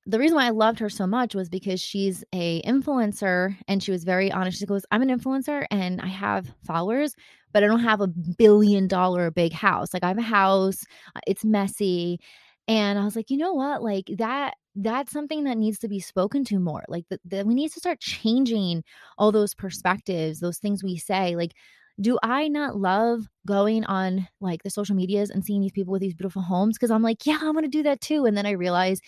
the 0.06 0.20
reason 0.20 0.36
why 0.36 0.46
I 0.46 0.52
loved 0.52 0.80
her 0.80 0.90
so 0.90 1.08
much 1.08 1.34
was 1.34 1.50
because 1.50 1.82
she's 1.82 2.24
a 2.34 2.62
influencer 2.64 3.56
and 3.68 3.82
she 3.82 3.92
was 3.92 4.04
very 4.04 4.32
honest. 4.32 4.60
She 4.60 4.66
goes, 4.66 4.86
"I'm 4.92 5.02
an 5.02 5.10
influencer 5.10 5.66
and 5.72 6.00
I 6.02 6.08
have 6.08 6.54
followers, 6.64 7.16
but 7.54 7.64
I 7.64 7.68
don't 7.68 7.80
have 7.80 8.02
a 8.02 8.08
billion 8.08 8.88
dollar 8.88 9.32
big 9.32 9.54
house. 9.54 9.94
Like 9.94 10.04
I 10.04 10.10
have 10.10 10.18
a 10.18 10.22
house, 10.22 10.84
uh, 11.16 11.22
it's 11.28 11.44
messy." 11.46 12.20
And 12.68 13.00
I 13.00 13.04
was 13.06 13.16
like, 13.16 13.30
"You 13.32 13.38
know 13.38 13.54
what? 13.54 13.84
Like 13.84 14.06
that 14.18 14.56
that's 14.76 15.12
something 15.12 15.46
that 15.46 15.58
needs 15.58 15.80
to 15.80 15.88
be 15.88 16.00
spoken 16.00 16.44
to 16.46 16.60
more. 16.60 16.84
Like 16.88 17.06
that 17.26 17.46
we 17.48 17.54
need 17.56 17.72
to 17.72 17.80
start 17.80 18.00
changing 18.00 18.84
all 19.18 19.32
those 19.32 19.54
perspectives, 19.56 20.40
those 20.40 20.58
things 20.60 20.84
we 20.84 20.98
say. 20.98 21.36
Like 21.36 21.54
do 22.02 22.18
I 22.22 22.50
not 22.50 22.76
love 22.78 23.28
going 23.48 23.86
on 23.86 24.28
like 24.42 24.64
the 24.64 24.70
social 24.70 24.96
medias 24.98 25.30
and 25.30 25.46
seeing 25.46 25.62
these 25.62 25.72
people 25.72 25.94
with 25.94 26.02
these 26.02 26.14
beautiful 26.14 26.42
homes? 26.42 26.78
Because 26.78 26.92
I'm 26.92 27.02
like, 27.02 27.26
yeah, 27.26 27.40
I 27.42 27.50
want 27.52 27.64
to 27.66 27.70
do 27.70 27.84
that 27.84 28.02
too. 28.02 28.26
And 28.26 28.36
then 28.38 28.46
I 28.46 28.52
realize 28.52 29.00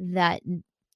that 0.00 0.42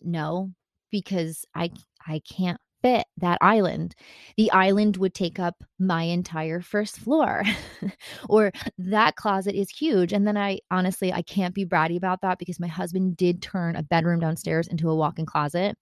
no, 0.02 0.50
because 0.90 1.44
I 1.54 1.70
I 2.06 2.20
can't 2.28 2.58
fit 2.82 3.06
that 3.16 3.38
island. 3.40 3.94
The 4.36 4.50
island 4.50 4.98
would 4.98 5.14
take 5.14 5.38
up 5.38 5.64
my 5.78 6.02
entire 6.02 6.60
first 6.60 6.98
floor. 6.98 7.42
or 8.28 8.52
that 8.76 9.16
closet 9.16 9.54
is 9.54 9.70
huge. 9.70 10.12
And 10.12 10.26
then 10.26 10.36
I 10.36 10.58
honestly 10.70 11.12
I 11.12 11.22
can't 11.22 11.54
be 11.54 11.64
bratty 11.64 11.96
about 11.96 12.20
that 12.22 12.38
because 12.38 12.60
my 12.60 12.66
husband 12.66 13.16
did 13.16 13.40
turn 13.40 13.76
a 13.76 13.82
bedroom 13.82 14.20
downstairs 14.20 14.68
into 14.68 14.90
a 14.90 14.96
walk-in 14.96 15.26
closet. 15.26 15.76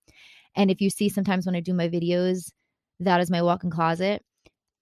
And 0.54 0.70
if 0.70 0.80
you 0.80 0.90
see 0.90 1.08
sometimes 1.08 1.44
when 1.44 1.56
I 1.56 1.60
do 1.60 1.74
my 1.74 1.88
videos, 1.88 2.52
that 3.00 3.20
is 3.20 3.30
my 3.30 3.42
walk-in 3.42 3.70
closet. 3.70 4.22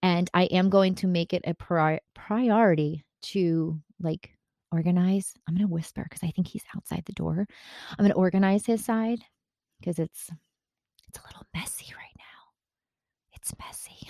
And 0.03 0.29
I 0.35 0.45
am 0.45 0.69
going 0.71 0.95
to 0.97 1.07
make 1.07 1.33
it 1.33 1.43
a 1.47 1.55
pri- 1.55 2.01
priority 2.15 3.05
to 3.23 3.81
like 4.01 4.31
organize. 4.73 5.35
I'm 5.49 5.55
going 5.55 5.67
to 5.67 5.73
whisper 5.73 6.03
because 6.05 6.23
I 6.23 6.31
think 6.31 6.49
he's 6.49 6.65
outside 6.77 7.03
the 7.07 7.13
door. 7.13 7.47
I'm 7.91 8.05
going 8.05 8.11
to 8.11 8.17
organize 8.17 8.67
his 8.67 8.85
side 8.85 9.21
because 9.79 9.99
it's 9.99 10.31
it's 11.09 11.19
a 11.19 11.27
little 11.27 11.47
messy 11.55 11.93
right 11.97 12.17
now. 12.19 13.33
It's 13.33 13.53
messy. 13.59 14.09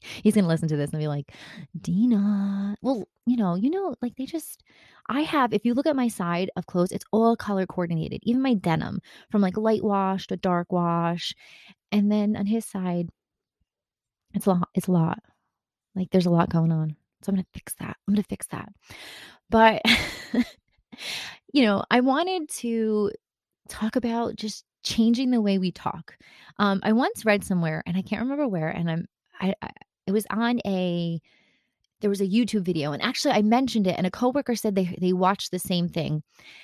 he's 0.22 0.34
going 0.34 0.44
to 0.44 0.48
listen 0.48 0.68
to 0.68 0.76
this 0.76 0.90
and 0.90 1.00
be 1.00 1.08
like, 1.08 1.32
"Dina, 1.80 2.76
well, 2.82 3.08
you 3.26 3.36
know, 3.36 3.54
you 3.54 3.70
know, 3.70 3.94
like 4.02 4.16
they 4.16 4.26
just 4.26 4.62
I 5.08 5.20
have 5.22 5.52
if 5.52 5.64
you 5.64 5.74
look 5.74 5.86
at 5.86 5.96
my 5.96 6.08
side 6.08 6.50
of 6.56 6.66
clothes, 6.66 6.92
it's 6.92 7.04
all 7.12 7.36
color 7.36 7.66
coordinated. 7.66 8.20
Even 8.22 8.42
my 8.42 8.54
denim 8.54 9.00
from 9.30 9.42
like 9.42 9.56
light 9.56 9.84
wash 9.84 10.26
to 10.28 10.36
dark 10.36 10.72
wash. 10.72 11.34
And 11.92 12.10
then 12.10 12.36
on 12.36 12.46
his 12.46 12.64
side, 12.64 13.10
it's 14.34 14.46
a 14.46 14.50
lot, 14.50 14.68
it's 14.74 14.88
a 14.88 14.92
lot. 14.92 15.20
Like 15.94 16.10
there's 16.10 16.26
a 16.26 16.30
lot 16.30 16.50
going 16.50 16.72
on. 16.72 16.96
So 17.22 17.30
I'm 17.30 17.36
going 17.36 17.44
to 17.44 17.58
fix 17.58 17.74
that. 17.80 17.96
I'm 18.06 18.14
going 18.14 18.22
to 18.22 18.28
fix 18.28 18.46
that. 18.48 18.68
But, 19.50 19.82
you 21.52 21.62
know, 21.62 21.84
I 21.90 22.00
wanted 22.00 22.48
to 22.60 23.10
talk 23.68 23.96
about 23.96 24.36
just 24.36 24.64
changing 24.82 25.30
the 25.30 25.40
way 25.40 25.58
we 25.58 25.72
talk. 25.72 26.16
Um, 26.58 26.80
I 26.82 26.92
once 26.92 27.24
read 27.24 27.44
somewhere, 27.44 27.82
and 27.86 27.96
I 27.96 28.02
can't 28.02 28.22
remember 28.22 28.46
where, 28.46 28.68
and 28.68 28.90
I'm, 28.90 29.06
I, 29.40 29.54
I 29.62 29.70
it 30.06 30.12
was 30.12 30.26
on 30.30 30.60
a, 30.66 31.20
there 32.00 32.10
was 32.10 32.20
a 32.20 32.28
YouTube 32.28 32.62
video, 32.62 32.92
and 32.92 33.02
actually 33.02 33.32
I 33.32 33.42
mentioned 33.42 33.86
it, 33.86 33.96
and 33.96 34.06
a 34.06 34.10
coworker 34.10 34.54
said 34.54 34.74
they 34.74 34.94
they 35.00 35.12
watched 35.12 35.50
the 35.50 35.58
same 35.58 35.88
thing, 35.88 36.22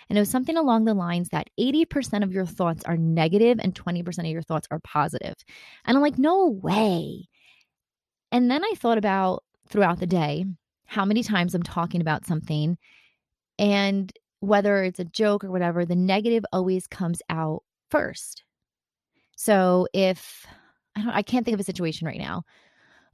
and 0.09 0.19
it 0.19 0.21
was 0.21 0.31
something 0.31 0.57
along 0.57 0.85
the 0.85 0.95
lines 0.95 1.31
that 1.31 1.49
eighty 1.59 1.85
percent 1.85 2.25
of 2.25 2.33
your 2.33 2.47
thoughts 2.47 2.85
are 2.85 2.97
negative 2.97 3.59
and 3.61 3.75
twenty 3.75 4.03
percent 4.03 4.29
of 4.29 4.33
your 4.33 4.43
thoughts 4.43 4.69
are 4.71 4.81
positive, 4.81 5.35
and 5.87 5.97
I'm 5.97 6.03
like, 6.03 6.19
no 6.19 6.49
way. 6.49 7.29
And 8.33 8.51
then 8.51 8.65
I 8.65 8.75
thought 8.77 8.99
about 8.99 9.43
throughout 9.69 9.99
the 9.99 10.07
day 10.07 10.45
how 10.91 11.05
many 11.05 11.23
times 11.23 11.55
I'm 11.55 11.63
talking 11.63 12.01
about 12.01 12.27
something 12.27 12.77
and 13.61 14.13
whether 14.41 14.83
it's 14.83 14.99
a 14.99 15.05
joke 15.05 15.45
or 15.45 15.53
whatever, 15.53 15.85
the 15.85 15.95
negative 15.95 16.45
always 16.53 16.89
comes 16.89 17.23
out 17.31 17.63
first. 17.91 18.43
So 19.37 19.87
if 19.95 20.45
I 20.97 21.03
don't 21.03 21.13
I 21.13 21.23
can't 21.23 21.45
think 21.45 21.55
of 21.55 21.61
a 21.61 21.65
situation 21.65 22.09
right 22.09 22.19
now. 22.19 22.43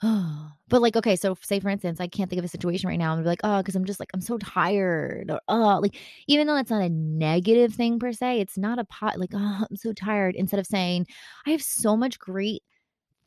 Oh, 0.03 0.53
but 0.69 0.81
like 0.81 0.97
okay, 0.97 1.17
so 1.17 1.37
say 1.43 1.61
for 1.61 1.69
instance, 1.69 2.01
I 2.01 2.07
can't 2.07 2.31
think 2.31 2.39
of 2.39 2.47
a 2.47 2.49
situation 2.49 2.89
right 2.89 2.99
now. 2.99 3.13
I'm 3.13 3.23
be 3.23 3.29
like, 3.29 3.41
oh, 3.45 3.59
because 3.59 3.77
I'm 3.77 3.85
just 3.85 4.01
like 4.01 4.11
I'm 4.15 4.23
so 4.23 4.39
tired, 4.39 5.31
or 5.31 5.41
oh, 5.49 5.79
like 5.83 5.97
even 6.29 6.47
though 6.47 6.57
it's 6.57 6.71
not 6.71 6.83
a 6.83 6.89
negative 6.89 7.75
thing 7.75 7.99
per 7.99 8.13
se, 8.13 8.41
it's 8.41 8.57
not 8.57 8.79
a 8.79 8.87
pot 8.87 9.21
like 9.21 9.33
oh, 9.35 9.67
I'm 9.71 9.77
so 9.77 9.93
tired. 9.93 10.35
Instead 10.35 10.61
of 10.61 10.67
saying 10.67 11.07
I 11.47 11.51
have 11.51 11.63
so 11.63 11.95
much 11.95 12.19
great 12.19 12.63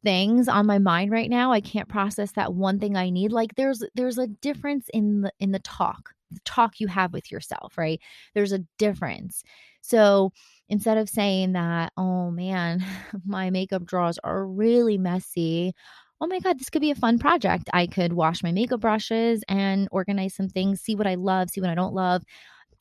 things 0.03 0.47
on 0.47 0.65
my 0.65 0.79
mind 0.79 1.11
right 1.11 1.29
now 1.29 1.51
i 1.51 1.59
can't 1.59 1.89
process 1.89 2.31
that 2.31 2.53
one 2.53 2.79
thing 2.79 2.95
i 2.95 3.09
need 3.09 3.31
like 3.31 3.55
there's 3.55 3.83
there's 3.95 4.17
a 4.17 4.27
difference 4.27 4.87
in 4.93 5.21
the 5.21 5.31
in 5.39 5.51
the 5.51 5.59
talk 5.59 6.13
the 6.31 6.39
talk 6.45 6.79
you 6.79 6.87
have 6.87 7.13
with 7.13 7.31
yourself 7.31 7.77
right? 7.77 7.99
There's 8.33 8.51
a 8.51 8.63
difference. 8.77 9.43
So 9.81 10.31
instead 10.67 10.97
of 10.97 11.09
saying 11.09 11.53
that 11.53 11.91
oh 11.97 12.31
man 12.31 12.85
my 13.25 13.49
makeup 13.49 13.85
drawers 13.85 14.19
are 14.23 14.45
really 14.45 14.97
messy 14.97 15.73
oh 16.21 16.27
my 16.27 16.39
god 16.39 16.59
this 16.59 16.69
could 16.69 16.81
be 16.81 16.91
a 16.91 16.95
fun 16.95 17.17
project. 17.17 17.69
I 17.73 17.87
could 17.87 18.13
wash 18.13 18.43
my 18.43 18.51
makeup 18.51 18.81
brushes 18.81 19.43
and 19.47 19.87
organize 19.91 20.35
some 20.35 20.49
things 20.49 20.81
see 20.81 20.95
what 20.95 21.07
i 21.07 21.15
love 21.15 21.49
see 21.49 21.61
what 21.61 21.69
i 21.69 21.75
don't 21.75 21.93
love 21.93 22.23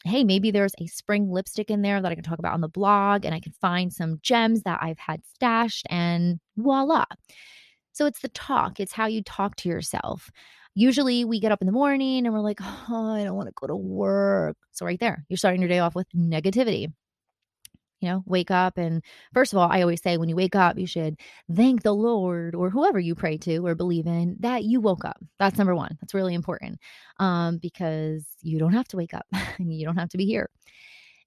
hey, 0.05 0.25
maybe 0.25 0.51
there's 0.51 0.75
a 0.81 0.87
spring 0.87 1.31
lipstick 1.31 1.71
in 1.71 1.83
there 1.83 2.01
that 2.01 2.11
I 2.11 2.15
can 2.15 2.25
talk 2.25 2.39
about 2.39 2.55
on 2.55 2.61
the 2.61 2.69
blog 2.69 3.25
and 3.25 3.35
I 3.35 3.41
can 3.41 3.53
find 3.53 3.93
some 3.93 4.21
gems 4.23 4.63
that 4.63 4.79
I've 4.83 4.99
had 4.99 5.23
stashed 5.35 5.87
and 5.91 6.39
voila. 6.57 7.05
So 7.93 8.07
it's 8.07 8.21
the 8.21 8.29
talk, 8.29 8.79
it's 8.79 8.93
how 8.93 9.07
you 9.07 9.23
talk 9.23 9.57
to 9.57 9.69
yourself. 9.69 10.31
Usually 10.75 11.25
we 11.25 11.41
get 11.41 11.51
up 11.51 11.61
in 11.61 11.67
the 11.67 11.73
morning 11.73 12.25
and 12.25 12.33
we're 12.33 12.41
like, 12.41 12.61
oh, 12.63 13.13
I 13.13 13.25
don't 13.25 13.35
want 13.35 13.49
to 13.49 13.55
go 13.57 13.67
to 13.67 13.75
work. 13.75 14.57
So 14.71 14.87
right 14.87 15.01
there, 15.01 15.25
you're 15.29 15.37
starting 15.37 15.61
your 15.61 15.69
day 15.69 15.81
off 15.81 15.97
with 15.97 16.07
negativity 16.17 16.93
you 18.01 18.09
know, 18.09 18.23
wake 18.27 18.51
up. 18.51 18.79
And 18.79 19.03
first 19.35 19.53
of 19.53 19.59
all, 19.59 19.69
I 19.71 19.83
always 19.83 20.03
say 20.03 20.17
when 20.17 20.29
you 20.29 20.37
wake 20.37 20.55
up, 20.55 20.79
you 20.79 20.87
should 20.87 21.19
thank 21.55 21.83
the 21.83 21.95
Lord 21.95 22.55
or 22.55 22.71
whoever 22.71 22.99
you 22.99 23.15
pray 23.15 23.37
to 23.39 23.67
or 23.67 23.75
believe 23.75 24.07
in 24.07 24.37
that 24.41 24.65
you 24.65 24.81
woke 24.81 25.05
up. 25.05 25.19
That's 25.39 25.59
number 25.59 25.75
one. 25.75 25.97
That's 26.01 26.15
really 26.15 26.35
important 26.35 26.79
um, 27.19 27.59
because 27.59 28.25
you 28.43 28.59
don't 28.59 28.73
have 28.73 28.89
to 28.89 28.97
wake 28.97 29.15
up 29.15 29.27
and 29.33 29.73
you 29.79 29.85
don't 29.85 29.97
have 29.97 30.11
to 30.11 30.19
be 30.19 30.27
here. 30.27 30.51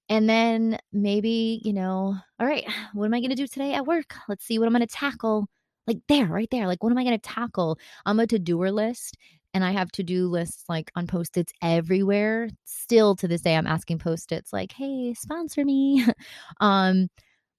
And 0.08 0.28
then 0.28 0.78
maybe, 0.92 1.60
you 1.64 1.72
know, 1.72 2.16
all 2.38 2.46
right, 2.46 2.64
what 2.94 3.06
am 3.06 3.14
I 3.14 3.20
going 3.20 3.30
to 3.30 3.36
do 3.36 3.46
today 3.46 3.74
at 3.74 3.86
work? 3.86 4.14
Let's 4.28 4.44
see 4.44 4.58
what 4.58 4.66
I'm 4.66 4.72
going 4.72 4.86
to 4.86 4.86
tackle. 4.86 5.46
Like 5.86 5.98
there, 6.06 6.26
right 6.26 6.48
there. 6.50 6.68
Like, 6.68 6.82
what 6.82 6.92
am 6.92 6.98
I 6.98 7.04
going 7.04 7.18
to 7.18 7.28
tackle? 7.28 7.76
I'm 8.06 8.20
a 8.20 8.26
to 8.28 8.38
doer 8.38 8.70
list 8.70 9.16
and 9.54 9.64
I 9.64 9.72
have 9.72 9.92
to 9.92 10.02
do 10.02 10.28
lists 10.28 10.64
like 10.68 10.90
on 10.96 11.06
post 11.06 11.36
its 11.36 11.52
everywhere. 11.62 12.48
Still 12.64 13.14
to 13.16 13.28
this 13.28 13.42
day, 13.42 13.56
I'm 13.56 13.66
asking 13.66 13.98
post 13.98 14.32
its 14.32 14.52
like, 14.52 14.72
hey, 14.72 15.14
sponsor 15.14 15.64
me. 15.64 16.06
um, 16.60 17.08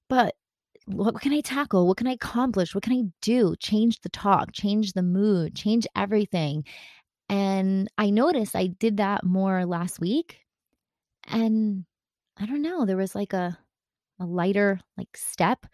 but 0.09 0.35
what 0.85 1.21
can 1.21 1.33
I 1.33 1.41
tackle? 1.41 1.87
What 1.87 1.97
can 1.97 2.07
I 2.07 2.13
accomplish? 2.13 2.75
What 2.75 2.83
can 2.83 2.93
I 2.93 3.03
do? 3.21 3.55
Change 3.59 4.01
the 4.01 4.09
talk, 4.09 4.51
change 4.51 4.93
the 4.93 5.03
mood, 5.03 5.55
change 5.55 5.87
everything. 5.95 6.65
And 7.29 7.89
I 7.97 8.09
noticed 8.09 8.55
I 8.55 8.67
did 8.67 8.97
that 8.97 9.23
more 9.23 9.65
last 9.65 9.99
week. 9.99 10.39
And 11.27 11.85
I 12.37 12.45
don't 12.45 12.61
know, 12.61 12.85
there 12.85 12.97
was 12.97 13.15
like 13.15 13.33
a 13.33 13.57
a 14.19 14.25
lighter 14.25 14.79
like 14.97 15.15
step. 15.15 15.65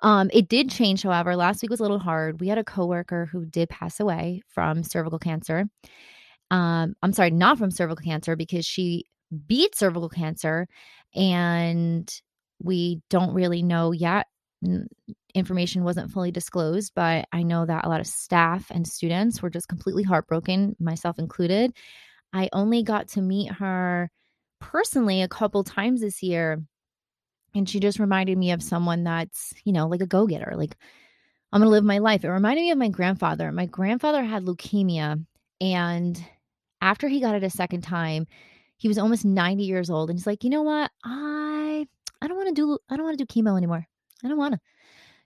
Um, 0.00 0.30
it 0.32 0.48
did 0.48 0.70
change, 0.70 1.02
however. 1.02 1.36
Last 1.36 1.62
week 1.62 1.70
was 1.70 1.80
a 1.80 1.82
little 1.82 1.98
hard. 1.98 2.40
We 2.40 2.48
had 2.48 2.58
a 2.58 2.64
coworker 2.64 3.26
who 3.26 3.44
did 3.44 3.68
pass 3.68 4.00
away 4.00 4.42
from 4.48 4.82
cervical 4.82 5.18
cancer. 5.18 5.66
Um, 6.50 6.94
I'm 7.02 7.12
sorry, 7.12 7.30
not 7.30 7.58
from 7.58 7.70
cervical 7.70 8.04
cancer 8.04 8.36
because 8.36 8.64
she 8.64 9.04
beat 9.46 9.74
cervical 9.74 10.08
cancer 10.08 10.66
and 11.14 12.10
we 12.62 13.02
don't 13.10 13.34
really 13.34 13.62
know 13.62 13.92
yet. 13.92 14.26
Information 15.34 15.84
wasn't 15.84 16.10
fully 16.10 16.32
disclosed, 16.32 16.92
but 16.96 17.26
I 17.32 17.42
know 17.42 17.66
that 17.66 17.84
a 17.84 17.88
lot 17.88 18.00
of 18.00 18.06
staff 18.06 18.66
and 18.70 18.86
students 18.86 19.42
were 19.42 19.50
just 19.50 19.68
completely 19.68 20.02
heartbroken, 20.02 20.74
myself 20.80 21.18
included. 21.18 21.72
I 22.32 22.48
only 22.52 22.82
got 22.82 23.08
to 23.08 23.22
meet 23.22 23.52
her 23.52 24.10
personally 24.60 25.22
a 25.22 25.28
couple 25.28 25.62
times 25.64 26.00
this 26.00 26.22
year 26.22 26.62
and 27.54 27.68
she 27.68 27.80
just 27.80 27.98
reminded 27.98 28.36
me 28.38 28.52
of 28.52 28.62
someone 28.62 29.04
that's, 29.04 29.54
you 29.64 29.72
know, 29.72 29.86
like 29.86 30.00
a 30.00 30.06
go 30.06 30.26
getter. 30.26 30.54
Like, 30.56 30.76
I'm 31.52 31.62
to 31.62 31.68
live 31.68 31.84
my 31.84 31.98
life. 31.98 32.24
It 32.24 32.28
reminded 32.28 32.62
me 32.62 32.70
of 32.70 32.78
my 32.78 32.88
grandfather. 32.88 33.50
My 33.52 33.66
grandfather 33.66 34.22
had 34.22 34.44
leukemia. 34.44 35.24
And 35.60 36.24
after 36.80 37.08
he 37.08 37.20
got 37.20 37.34
it 37.34 37.44
a 37.44 37.50
second 37.50 37.82
time, 37.82 38.26
he 38.76 38.88
was 38.88 38.98
almost 38.98 39.24
90 39.24 39.64
years 39.64 39.90
old. 39.90 40.10
And 40.10 40.18
he's 40.18 40.26
like, 40.26 40.44
you 40.44 40.50
know 40.50 40.62
what? 40.62 40.90
I. 41.04 41.86
I 42.20 42.26
don't 42.26 42.36
want 42.36 42.48
to 42.48 42.54
do 42.54 42.78
I 42.90 42.96
don't 42.96 43.04
want 43.04 43.16
to 43.16 43.24
do 43.24 43.32
chemo 43.32 43.56
anymore. 43.56 43.86
I 44.24 44.28
don't 44.28 44.38
want 44.38 44.54
to. 44.54 44.60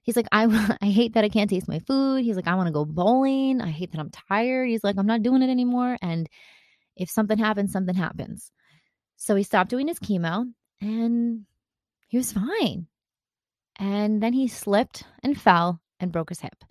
He's 0.03 0.17
like, 0.17 0.27
I, 0.33 0.77
I 0.83 0.87
hate 0.87 1.15
that 1.15 1.25
I 1.25 1.29
can't 1.29 1.49
taste 1.49 1.69
my 1.69 1.79
food. 1.81 2.23
He's 2.23 2.37
like, 2.37 2.47
I 2.47 2.55
want 2.55 2.67
to 2.67 2.73
go 2.73 2.85
bowling. 2.85 3.61
I 3.61 3.71
hate 3.71 3.93
that 3.93 4.01
I'm 4.01 4.11
tired. 4.11 4.69
He's 4.69 4.85
like, 4.85 4.97
I'm 4.99 5.07
not 5.07 5.23
doing 5.23 5.43
it 5.43 5.51
anymore. 5.51 5.97
And 6.03 6.29
if 6.97 7.11
something 7.11 7.39
happens, 7.39 7.73
something 7.73 7.95
happens. 7.95 8.51
So 9.17 9.35
he 9.35 9.43
stopped 9.43 9.71
doing 9.71 9.89
his 9.89 9.99
chemo 9.99 10.53
and 10.81 11.47
he 12.13 12.19
was 12.19 12.33
fine. 12.33 12.87
And 13.79 14.23
then 14.23 14.35
he 14.35 14.49
slipped 14.49 15.05
and 15.23 15.41
fell 15.41 15.81
and 15.99 16.13
broke 16.13 16.29
his 16.29 16.41
hip. 16.41 16.65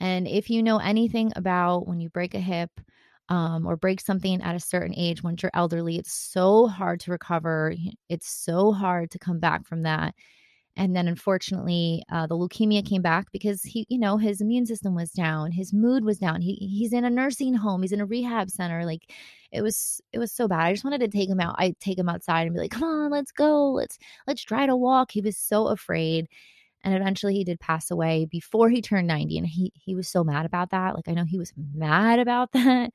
And 0.00 0.28
if 0.28 0.50
you 0.50 0.62
know 0.62 0.78
anything 0.78 1.32
about 1.36 1.88
when 1.88 2.00
you 2.00 2.10
break 2.10 2.34
a 2.34 2.40
hip 2.40 2.70
um, 3.30 3.66
or 3.66 3.76
break 3.76 4.00
something 4.00 4.42
at 4.42 4.56
a 4.56 4.60
certain 4.60 4.94
age, 4.94 5.22
once 5.22 5.42
you're 5.42 5.50
elderly, 5.54 5.96
it's 5.98 6.12
so 6.12 6.66
hard 6.68 7.00
to 7.00 7.10
recover. 7.10 7.74
It's 8.10 8.28
so 8.30 8.72
hard 8.72 9.10
to 9.12 9.18
come 9.18 9.40
back 9.40 9.66
from 9.66 9.82
that. 9.84 10.14
And 10.76 10.96
then 10.96 11.06
unfortunately, 11.06 12.02
uh, 12.10 12.26
the 12.26 12.34
leukemia 12.36 12.86
came 12.88 13.02
back 13.02 13.30
because 13.30 13.62
he, 13.62 13.84
you 13.90 13.98
know, 13.98 14.16
his 14.16 14.40
immune 14.40 14.64
system 14.64 14.94
was 14.94 15.10
down, 15.10 15.52
his 15.52 15.72
mood 15.72 16.02
was 16.04 16.18
down. 16.18 16.40
He 16.40 16.54
he's 16.54 16.94
in 16.94 17.04
a 17.04 17.10
nursing 17.10 17.54
home, 17.54 17.82
he's 17.82 17.92
in 17.92 18.00
a 18.00 18.06
rehab 18.06 18.50
center. 18.50 18.84
Like 18.86 19.12
it 19.52 19.60
was 19.62 20.00
it 20.12 20.18
was 20.18 20.32
so 20.32 20.48
bad. 20.48 20.60
I 20.60 20.72
just 20.72 20.84
wanted 20.84 21.00
to 21.02 21.08
take 21.08 21.28
him 21.28 21.40
out. 21.40 21.56
I 21.58 21.74
take 21.80 21.98
him 21.98 22.08
outside 22.08 22.46
and 22.46 22.54
be 22.54 22.60
like, 22.60 22.70
"Come 22.70 22.84
on, 22.84 23.10
let's 23.10 23.32
go. 23.32 23.70
Let's 23.72 23.98
let's 24.26 24.42
try 24.42 24.64
to 24.66 24.74
walk." 24.76 25.10
He 25.12 25.20
was 25.20 25.36
so 25.36 25.68
afraid. 25.68 26.26
And 26.84 26.94
eventually 26.94 27.34
he 27.34 27.44
did 27.44 27.60
pass 27.60 27.90
away 27.90 28.26
before 28.26 28.68
he 28.70 28.82
turned 28.82 29.08
90 29.08 29.38
and 29.38 29.46
he 29.46 29.72
he 29.74 29.94
was 29.94 30.08
so 30.08 30.24
mad 30.24 30.46
about 30.46 30.70
that. 30.70 30.94
Like 30.96 31.08
I 31.08 31.12
know 31.14 31.24
he 31.24 31.38
was 31.38 31.52
mad 31.74 32.18
about 32.20 32.52
that. 32.54 32.92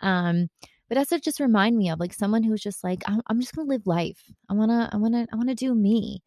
Um 0.00 0.48
but 0.88 0.96
that's 0.96 1.10
what 1.10 1.22
just 1.22 1.40
remind 1.40 1.76
me 1.76 1.90
of 1.90 2.00
like 2.00 2.14
someone 2.14 2.42
who's 2.42 2.62
just 2.62 2.84
like 2.84 3.02
I'm, 3.06 3.22
I'm 3.28 3.40
just 3.40 3.54
gonna 3.54 3.68
live 3.68 3.86
life. 3.86 4.22
I 4.48 4.54
wanna 4.54 4.88
I 4.92 4.96
wanna 4.98 5.26
I 5.32 5.36
wanna 5.36 5.54
do 5.54 5.74
me. 5.74 6.22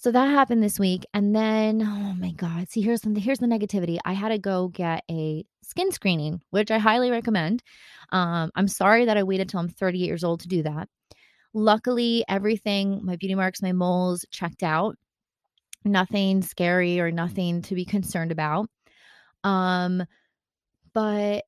So 0.00 0.10
that 0.12 0.30
happened 0.30 0.62
this 0.62 0.78
week. 0.78 1.04
And 1.12 1.36
then, 1.36 1.82
oh 1.82 2.14
my 2.14 2.32
God. 2.32 2.70
See, 2.70 2.80
here's 2.80 3.02
the, 3.02 3.20
here's 3.20 3.40
the 3.40 3.46
negativity. 3.46 3.98
I 4.02 4.14
had 4.14 4.30
to 4.30 4.38
go 4.38 4.68
get 4.68 5.04
a 5.10 5.44
skin 5.62 5.92
screening, 5.92 6.40
which 6.48 6.70
I 6.70 6.78
highly 6.78 7.10
recommend. 7.10 7.62
Um, 8.10 8.50
I'm 8.54 8.66
sorry 8.66 9.04
that 9.04 9.18
I 9.18 9.24
waited 9.24 9.50
till 9.50 9.60
I'm 9.60 9.68
38 9.68 10.06
years 10.06 10.24
old 10.24 10.40
to 10.40 10.48
do 10.48 10.62
that. 10.62 10.88
Luckily, 11.52 12.24
everything, 12.30 13.04
my 13.04 13.16
beauty 13.16 13.34
marks, 13.34 13.60
my 13.60 13.72
moles 13.72 14.24
checked 14.30 14.62
out. 14.62 14.96
Nothing 15.84 16.40
scary 16.40 16.98
or 16.98 17.10
nothing 17.10 17.60
to 17.62 17.74
be 17.74 17.84
concerned 17.84 18.32
about. 18.32 18.70
Um, 19.44 20.02
but 20.94 21.44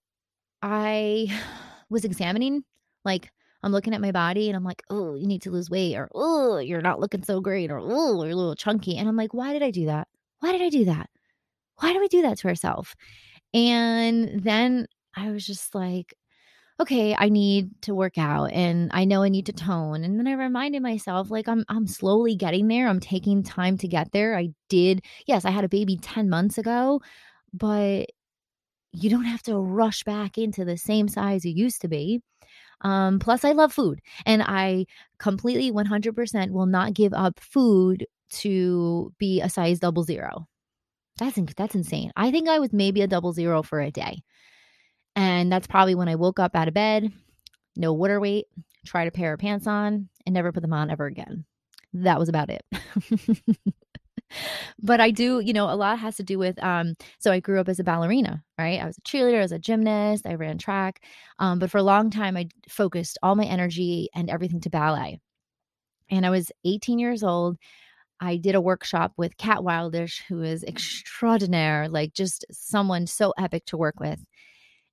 I 0.61 1.29
was 1.89 2.05
examining 2.05 2.65
like 3.03 3.31
I'm 3.63 3.73
looking 3.73 3.95
at 3.95 4.01
my 4.01 4.13
body 4.13 4.49
and 4.49 4.57
I'm 4.57 4.65
like, 4.65 4.83
oh, 4.91 5.15
you 5.15 5.27
need 5.27 5.43
to 5.43 5.51
lose 5.51 5.71
weight, 5.71 5.97
or 5.97 6.09
oh, 6.15 6.59
you're 6.59 6.83
not 6.83 7.01
looking 7.01 7.23
so 7.23 7.41
great, 7.41 7.71
or 7.71 7.79
oh, 7.81 8.23
you're 8.25 8.33
a 8.33 8.37
little 8.37 8.57
chunky. 8.57 8.97
And 8.99 9.09
I'm 9.09 9.17
like, 9.17 9.35
why 9.35 9.53
did 9.53 9.63
I 9.63 9.71
do 9.71 9.87
that? 9.87 10.09
Why 10.41 10.53
did 10.53 10.63
I 10.63 10.69
do 10.69 10.85
that? 10.87 11.11
Why 11.79 11.93
do 11.93 12.01
we 12.01 12.09
do 12.09 12.23
that 12.23 12.39
to 12.39 12.49
ourselves? 12.49 12.95
And 13.55 14.43
then 14.43 14.87
I 15.17 15.31
was 15.31 15.47
just 15.47 15.75
like, 15.75 16.15
okay, 16.81 17.15
I 17.17 17.29
need 17.29 17.71
to 17.83 17.95
work 17.95 18.19
out 18.19 18.47
and 18.53 18.91
I 18.93 19.05
know 19.05 19.23
I 19.23 19.29
need 19.29 19.47
to 19.47 19.53
tone. 19.53 20.05
And 20.05 20.19
then 20.19 20.27
I 20.27 20.33
reminded 20.33 20.83
myself 20.83 21.31
like 21.31 21.49
I'm 21.49 21.65
I'm 21.69 21.87
slowly 21.87 22.35
getting 22.37 22.69
there. 22.69 22.89
I'm 22.89 23.01
taking 23.01 23.43
time 23.43 23.79
to 23.79 23.89
get 23.89 24.13
there. 24.13 24.37
I 24.37 24.51
did. 24.69 25.03
Yes, 25.27 25.45
I 25.45 25.51
had 25.51 25.65
a 25.65 25.69
baby 25.69 25.97
10 25.97 26.29
months 26.29 26.59
ago, 26.59 27.01
but 27.53 28.07
you 28.93 29.11
don't 29.11 29.25
have 29.25 29.43
to 29.45 29.59
rush 29.59 30.05
back 30.05 30.39
into 30.39 30.65
the 30.65 30.77
same 30.77 31.09
size 31.09 31.45
you 31.45 31.53
used 31.53 31.81
to 31.83 31.89
be. 31.89 32.21
Um, 32.83 33.19
plus, 33.19 33.45
I 33.45 33.53
love 33.53 33.73
food 33.73 34.01
and 34.27 34.43
I 34.43 34.87
completely 35.19 35.71
100% 35.71 36.51
will 36.51 36.67
not 36.67 36.95
give 36.95 37.13
up 37.15 37.41
food 37.41 38.07
to 38.31 39.13
be 39.19 39.41
a 39.41 39.49
size 39.49 39.79
double 39.79 40.03
zero. 40.05 40.47
That's, 41.19 41.39
that's 41.57 41.75
insane. 41.75 42.13
I 42.17 42.31
think 42.31 42.49
I 42.49 42.59
was 42.59 42.73
maybe 42.73 43.03
a 43.03 43.07
double 43.07 43.33
zero 43.33 43.63
for 43.63 43.81
a 43.81 43.91
day. 43.91 44.23
And 45.15 45.53
that's 45.53 45.67
probably 45.67 45.95
when 45.95 46.09
I 46.09 46.17
woke 46.17 46.39
up 46.39 46.57
out 46.57 46.69
of 46.69 46.75
bed, 46.75 47.13
no 47.77 47.93
water 47.93 48.19
weight, 48.19 48.47
tried 48.87 49.09
a 49.09 49.13
pair 49.13 49.35
of 49.35 49.41
pants 49.41 49.67
on, 49.67 50.09
and 50.27 50.35
never 50.35 50.53
put 50.53 50.63
them 50.63 50.73
on 50.73 50.91
ever 50.91 51.07
again. 51.07 51.45
That 51.93 52.19
was 52.19 52.29
about 52.29 52.51
it. 52.51 52.65
but 54.79 55.01
I 55.01 55.11
do, 55.11 55.41
you 55.41 55.53
know, 55.53 55.71
a 55.71 55.77
lot 55.77 55.99
has 55.99 56.17
to 56.17 56.23
do 56.23 56.39
with 56.39 56.63
um 56.63 56.95
so 57.19 57.33
I 57.33 57.41
grew 57.41 57.61
up 57.61 57.69
as 57.69 57.81
a 57.81 57.85
ballerina, 57.85 58.43
right? 58.59 58.81
I 58.81 58.87
was 58.87 58.99
a 58.99 59.03
cheerleader, 59.03 59.39
I 59.39 59.43
was 59.43 59.53
a 59.53 59.59
gymnast, 59.59 60.27
I 60.27 60.35
ran 60.35 60.59
track. 60.59 61.05
Um 61.39 61.59
but 61.59 61.71
for 61.71 61.79
a 61.79 61.83
long 61.83 62.11
time 62.11 62.37
I 62.37 62.49
focused 62.69 63.19
all 63.23 63.35
my 63.37 63.45
energy 63.45 64.09
and 64.15 64.31
everything 64.31 64.61
to 64.63 64.71
ballet. 64.71 65.21
And 66.11 66.27
I 66.27 66.31
was 66.31 66.53
18 66.65 66.99
years 66.99 67.23
old. 67.23 67.57
I 68.21 68.37
did 68.37 68.55
a 68.55 68.61
workshop 68.61 69.13
with 69.17 69.37
Kat 69.37 69.59
Wildish, 69.59 70.23
who 70.29 70.43
is 70.43 70.63
extraordinaire, 70.65 71.89
like 71.89 72.15
just 72.15 72.45
someone 72.53 73.07
so 73.09 73.33
epic 73.37 73.65
to 73.67 73.77
work 73.77 73.99
with. 73.99 74.25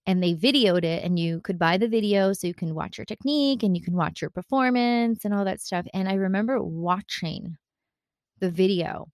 And 0.08 0.24
they 0.24 0.34
videoed 0.34 0.84
it, 0.84 1.04
and 1.04 1.20
you 1.20 1.42
could 1.42 1.60
buy 1.60 1.78
the 1.78 1.88
video 1.88 2.34
so 2.34 2.48
you 2.48 2.56
can 2.56 2.74
watch 2.74 2.98
your 2.98 3.06
technique 3.06 3.62
and 3.62 3.78
you 3.78 3.84
can 3.84 3.96
watch 3.96 4.22
your 4.22 4.32
performance 4.32 5.26
and 5.26 5.34
all 5.34 5.46
that 5.46 5.62
stuff. 5.62 5.86
And 5.94 6.10
I 6.10 6.16
remember 6.16 6.60
watching 6.64 7.58
the 8.40 8.50
video 8.50 9.10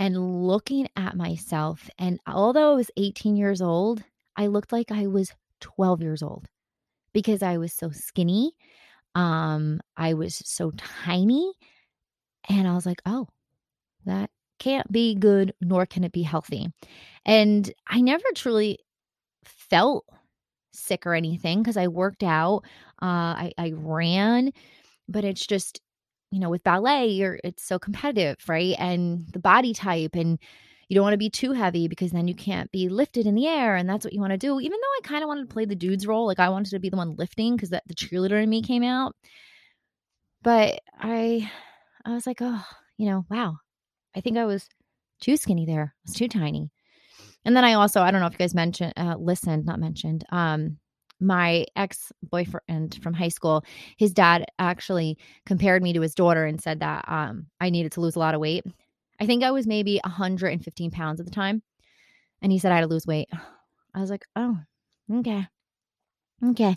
and 0.00 0.46
looking 0.46 0.88
at 0.96 1.14
myself. 1.14 1.90
And 1.98 2.18
although 2.26 2.72
I 2.72 2.74
was 2.74 2.90
18 2.96 3.36
years 3.36 3.60
old, 3.60 4.02
I 4.34 4.46
looked 4.46 4.72
like 4.72 4.90
I 4.90 5.06
was 5.06 5.30
12 5.60 6.00
years 6.00 6.22
old 6.22 6.46
because 7.12 7.42
I 7.42 7.58
was 7.58 7.74
so 7.74 7.90
skinny. 7.90 8.52
Um, 9.14 9.78
I 9.98 10.14
was 10.14 10.36
so 10.36 10.72
tiny. 11.04 11.52
And 12.48 12.66
I 12.66 12.74
was 12.74 12.86
like, 12.86 13.02
oh, 13.04 13.28
that 14.06 14.30
can't 14.58 14.90
be 14.90 15.14
good, 15.14 15.52
nor 15.60 15.84
can 15.84 16.02
it 16.02 16.12
be 16.12 16.22
healthy. 16.22 16.68
And 17.26 17.70
I 17.86 18.00
never 18.00 18.24
truly 18.34 18.78
felt 19.44 20.06
sick 20.72 21.06
or 21.06 21.12
anything 21.12 21.62
because 21.62 21.76
I 21.76 21.88
worked 21.88 22.22
out, 22.22 22.62
uh, 23.02 23.36
I, 23.36 23.52
I 23.58 23.74
ran, 23.76 24.52
but 25.08 25.24
it's 25.24 25.46
just 25.46 25.82
you 26.30 26.38
know, 26.40 26.50
with 26.50 26.62
ballet, 26.64 27.08
you're 27.08 27.38
it's 27.44 27.64
so 27.64 27.78
competitive, 27.78 28.36
right? 28.48 28.74
And 28.78 29.26
the 29.32 29.38
body 29.40 29.72
type 29.74 30.14
and 30.14 30.38
you 30.88 30.94
don't 30.94 31.04
want 31.04 31.14
to 31.14 31.18
be 31.18 31.30
too 31.30 31.52
heavy 31.52 31.88
because 31.88 32.10
then 32.12 32.28
you 32.28 32.34
can't 32.34 32.70
be 32.72 32.88
lifted 32.88 33.26
in 33.26 33.34
the 33.34 33.46
air 33.46 33.76
and 33.76 33.88
that's 33.88 34.04
what 34.04 34.12
you 34.12 34.20
want 34.20 34.32
to 34.32 34.36
do. 34.38 34.60
Even 34.60 34.78
though 34.80 34.98
I 34.98 35.00
kind 35.08 35.22
of 35.22 35.28
wanted 35.28 35.48
to 35.48 35.52
play 35.52 35.64
the 35.64 35.76
dude's 35.76 36.06
role, 36.06 36.26
like 36.26 36.40
I 36.40 36.48
wanted 36.48 36.70
to 36.70 36.80
be 36.80 36.90
the 36.90 36.96
one 36.96 37.14
lifting 37.16 37.56
because 37.56 37.70
that 37.70 37.84
the 37.86 37.94
cheerleader 37.94 38.42
in 38.42 38.50
me 38.50 38.62
came 38.62 38.82
out. 38.82 39.14
But 40.42 40.80
I 40.98 41.50
I 42.04 42.14
was 42.14 42.26
like, 42.26 42.38
"Oh, 42.42 42.64
you 42.98 43.06
know, 43.10 43.26
wow. 43.30 43.58
I 44.16 44.22
think 44.22 44.38
I 44.38 44.46
was 44.46 44.68
too 45.20 45.36
skinny 45.38 45.66
there. 45.66 45.94
I 45.96 46.02
was 46.06 46.16
too 46.16 46.28
tiny." 46.28 46.72
And 47.46 47.56
then 47.56 47.64
I 47.66 47.74
also, 47.74 48.02
I 48.02 48.12
don't 48.12 48.20
know 48.22 48.28
if 48.28 48.34
you 48.34 48.40
guys 48.40 48.54
mentioned 48.56 48.94
uh 48.98 49.16
listened, 49.18 49.66
not 49.66 49.80
mentioned. 49.80 50.26
Um 50.32 50.79
my 51.20 51.66
ex 51.76 52.12
boyfriend 52.22 52.98
from 53.02 53.14
high 53.14 53.28
school, 53.28 53.64
his 53.96 54.12
dad 54.12 54.46
actually 54.58 55.18
compared 55.46 55.82
me 55.82 55.92
to 55.92 56.00
his 56.00 56.14
daughter 56.14 56.44
and 56.44 56.60
said 56.60 56.80
that 56.80 57.04
um, 57.08 57.46
I 57.60 57.70
needed 57.70 57.92
to 57.92 58.00
lose 58.00 58.16
a 58.16 58.18
lot 58.18 58.34
of 58.34 58.40
weight. 58.40 58.64
I 59.20 59.26
think 59.26 59.44
I 59.44 59.50
was 59.50 59.66
maybe 59.66 60.00
115 60.02 60.90
pounds 60.90 61.20
at 61.20 61.26
the 61.26 61.32
time. 61.32 61.62
And 62.42 62.50
he 62.50 62.58
said 62.58 62.72
I 62.72 62.76
had 62.76 62.82
to 62.82 62.86
lose 62.86 63.06
weight. 63.06 63.28
I 63.94 64.00
was 64.00 64.10
like, 64.10 64.24
oh, 64.36 64.56
okay. 65.12 65.46
Okay. 66.50 66.76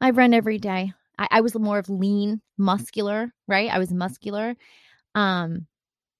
I 0.00 0.10
run 0.10 0.34
every 0.34 0.58
day. 0.58 0.92
I, 1.18 1.28
I 1.30 1.40
was 1.40 1.54
more 1.54 1.78
of 1.78 1.88
lean, 1.88 2.40
muscular, 2.58 3.32
right? 3.46 3.70
I 3.70 3.78
was 3.78 3.92
muscular. 3.92 4.56
Um, 5.14 5.66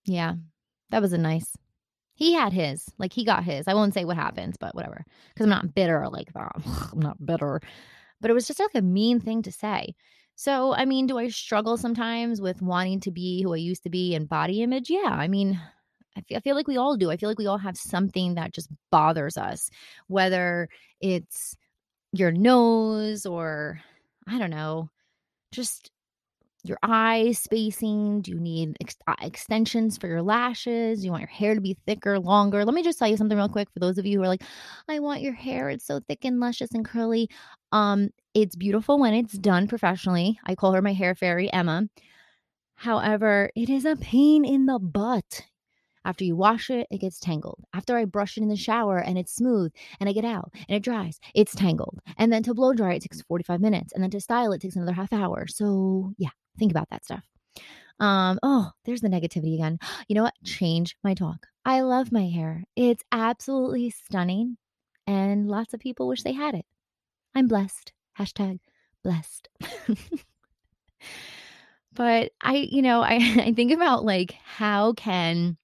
yeah, 0.05 0.35
that 0.91 1.01
was 1.01 1.13
a 1.13 1.17
nice 1.17 1.51
he 2.15 2.33
had 2.33 2.53
his, 2.53 2.89
like 2.97 3.13
he 3.13 3.25
got 3.25 3.43
his. 3.43 3.67
I 3.67 3.73
won't 3.73 3.93
say 3.93 4.05
what 4.05 4.15
happens, 4.17 4.55
but 4.57 4.73
whatever. 4.73 5.03
Because 5.29 5.43
I'm 5.43 5.49
not 5.49 5.75
bitter 5.75 6.07
like 6.09 6.33
that. 6.33 6.53
I'm 6.91 6.99
not 6.99 7.23
bitter. 7.23 7.61
But 8.21 8.31
it 8.31 8.33
was 8.33 8.47
just 8.47 8.59
like 8.59 8.73
a 8.73 8.81
mean 8.81 9.19
thing 9.19 9.41
to 9.43 9.51
say. 9.51 9.93
So, 10.35 10.73
I 10.73 10.85
mean, 10.85 11.07
do 11.07 11.17
I 11.17 11.27
struggle 11.29 11.77
sometimes 11.77 12.41
with 12.41 12.61
wanting 12.61 13.01
to 13.01 13.11
be 13.11 13.43
who 13.43 13.53
I 13.53 13.57
used 13.57 13.83
to 13.83 13.89
be 13.89 14.15
in 14.15 14.25
body 14.25 14.63
image? 14.63 14.89
Yeah. 14.89 15.09
I 15.11 15.27
mean, 15.27 15.59
I 16.17 16.21
feel, 16.21 16.37
I 16.37 16.39
feel 16.41 16.55
like 16.55 16.67
we 16.67 16.77
all 16.77 16.95
do. 16.95 17.11
I 17.11 17.17
feel 17.17 17.29
like 17.29 17.37
we 17.37 17.47
all 17.47 17.57
have 17.57 17.77
something 17.77 18.35
that 18.35 18.53
just 18.53 18.69
bothers 18.91 19.37
us, 19.37 19.69
whether 20.07 20.69
it's 21.01 21.57
your 22.13 22.31
nose 22.31 23.25
or 23.25 23.81
I 24.27 24.39
don't 24.39 24.49
know, 24.49 24.89
just 25.51 25.91
your 26.69 26.77
eye 26.83 27.31
spacing? 27.33 28.21
Do 28.21 28.31
you 28.31 28.39
need 28.39 28.77
ex- 28.81 28.95
uh, 29.07 29.15
extensions 29.21 29.97
for 29.97 30.07
your 30.07 30.21
lashes? 30.21 30.99
Do 30.99 31.05
you 31.05 31.11
want 31.11 31.21
your 31.21 31.29
hair 31.29 31.55
to 31.55 31.61
be 31.61 31.77
thicker, 31.85 32.19
longer? 32.19 32.65
Let 32.65 32.73
me 32.73 32.83
just 32.83 32.99
tell 32.99 33.07
you 33.07 33.17
something 33.17 33.37
real 33.37 33.49
quick 33.49 33.69
for 33.71 33.79
those 33.79 33.97
of 33.97 34.05
you 34.05 34.17
who 34.17 34.23
are 34.23 34.27
like, 34.27 34.43
I 34.87 34.99
want 34.99 35.21
your 35.21 35.33
hair, 35.33 35.69
it's 35.69 35.85
so 35.85 35.99
thick 36.07 36.25
and 36.25 36.39
luscious 36.39 36.73
and 36.73 36.85
curly. 36.85 37.29
Um, 37.71 38.09
it's 38.33 38.55
beautiful 38.55 38.99
when 38.99 39.13
it's 39.13 39.33
done 39.33 39.67
professionally. 39.67 40.39
I 40.45 40.55
call 40.55 40.73
her 40.73 40.81
my 40.81 40.93
hair 40.93 41.15
fairy, 41.15 41.51
Emma. 41.51 41.87
However, 42.75 43.51
it 43.55 43.69
is 43.69 43.85
a 43.85 43.95
pain 43.95 44.45
in 44.45 44.65
the 44.65 44.79
butt. 44.79 45.43
After 46.05 46.23
you 46.23 46.35
wash 46.35 46.69
it, 46.69 46.87
it 46.91 46.99
gets 46.99 47.19
tangled. 47.19 47.63
After 47.73 47.97
I 47.97 48.05
brush 48.05 48.37
it 48.37 48.43
in 48.43 48.49
the 48.49 48.55
shower 48.55 48.99
and 48.99 49.17
it's 49.17 49.33
smooth 49.33 49.73
and 49.99 50.07
I 50.07 50.13
get 50.13 50.23
out 50.23 50.51
and 50.69 50.77
it 50.77 50.83
dries, 50.83 51.19
it's 51.33 51.55
tangled. 51.55 51.99
And 52.17 52.31
then 52.31 52.43
to 52.43 52.53
blow 52.53 52.73
dry 52.73 52.93
it 52.93 53.01
takes 53.01 53.21
45 53.23 53.59
minutes. 53.59 53.91
And 53.91 54.03
then 54.03 54.11
to 54.11 54.21
style 54.21 54.51
it 54.53 54.61
takes 54.61 54.75
another 54.75 54.93
half 54.93 55.11
hour. 55.11 55.47
So, 55.47 56.13
yeah, 56.17 56.29
think 56.57 56.71
about 56.71 56.89
that 56.89 57.05
stuff. 57.05 57.23
Um, 57.99 58.39
oh, 58.43 58.71
there's 58.83 59.01
the 59.01 59.07
negativity 59.07 59.55
again. 59.55 59.79
You 60.07 60.15
know 60.15 60.23
what? 60.23 60.33
Change 60.43 60.97
my 61.03 61.13
talk. 61.13 61.47
I 61.63 61.81
love 61.81 62.11
my 62.11 62.27
hair. 62.27 62.63
It's 62.75 63.03
absolutely 63.11 63.89
stunning. 63.89 64.57
And 65.07 65.47
lots 65.47 65.73
of 65.73 65.79
people 65.79 66.07
wish 66.07 66.23
they 66.23 66.33
had 66.33 66.55
it. 66.55 66.65
I'm 67.33 67.47
blessed. 67.47 67.93
Hashtag 68.19 68.59
blessed. 69.03 69.49
but 71.93 72.31
I, 72.41 72.55
you 72.55 72.81
know, 72.81 73.01
I, 73.01 73.15
I 73.45 73.53
think 73.53 73.71
about 73.71 74.03
like 74.03 74.33
how 74.43 74.93
can 74.93 75.57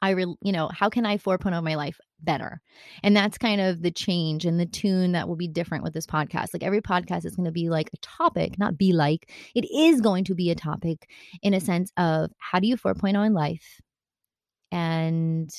I, 0.00 0.10
re- 0.10 0.36
you 0.42 0.52
know, 0.52 0.68
how 0.72 0.88
can 0.88 1.06
I 1.06 1.18
4.0 1.18 1.62
my 1.62 1.74
life 1.74 2.00
better? 2.24 2.60
And 3.02 3.16
that's 3.16 3.38
kind 3.38 3.60
of 3.60 3.82
the 3.82 3.90
change 3.90 4.44
and 4.44 4.58
the 4.58 4.66
tune 4.66 5.12
that 5.12 5.28
will 5.28 5.36
be 5.36 5.48
different 5.48 5.84
with 5.84 5.94
this 5.94 6.06
podcast. 6.06 6.48
Like 6.52 6.62
every 6.62 6.80
podcast 6.80 7.24
is 7.24 7.36
going 7.36 7.46
to 7.46 7.52
be 7.52 7.68
like 7.68 7.90
a 7.92 7.98
topic, 7.98 8.58
not 8.58 8.78
be 8.78 8.92
like, 8.92 9.30
it 9.54 9.70
is 9.70 10.00
going 10.00 10.24
to 10.24 10.34
be 10.34 10.50
a 10.50 10.54
topic 10.54 11.08
in 11.42 11.54
a 11.54 11.60
sense 11.60 11.92
of 11.96 12.30
how 12.38 12.60
do 12.60 12.66
you 12.66 12.76
4.0 12.76 13.26
in 13.26 13.34
life 13.34 13.80
and 14.70 15.50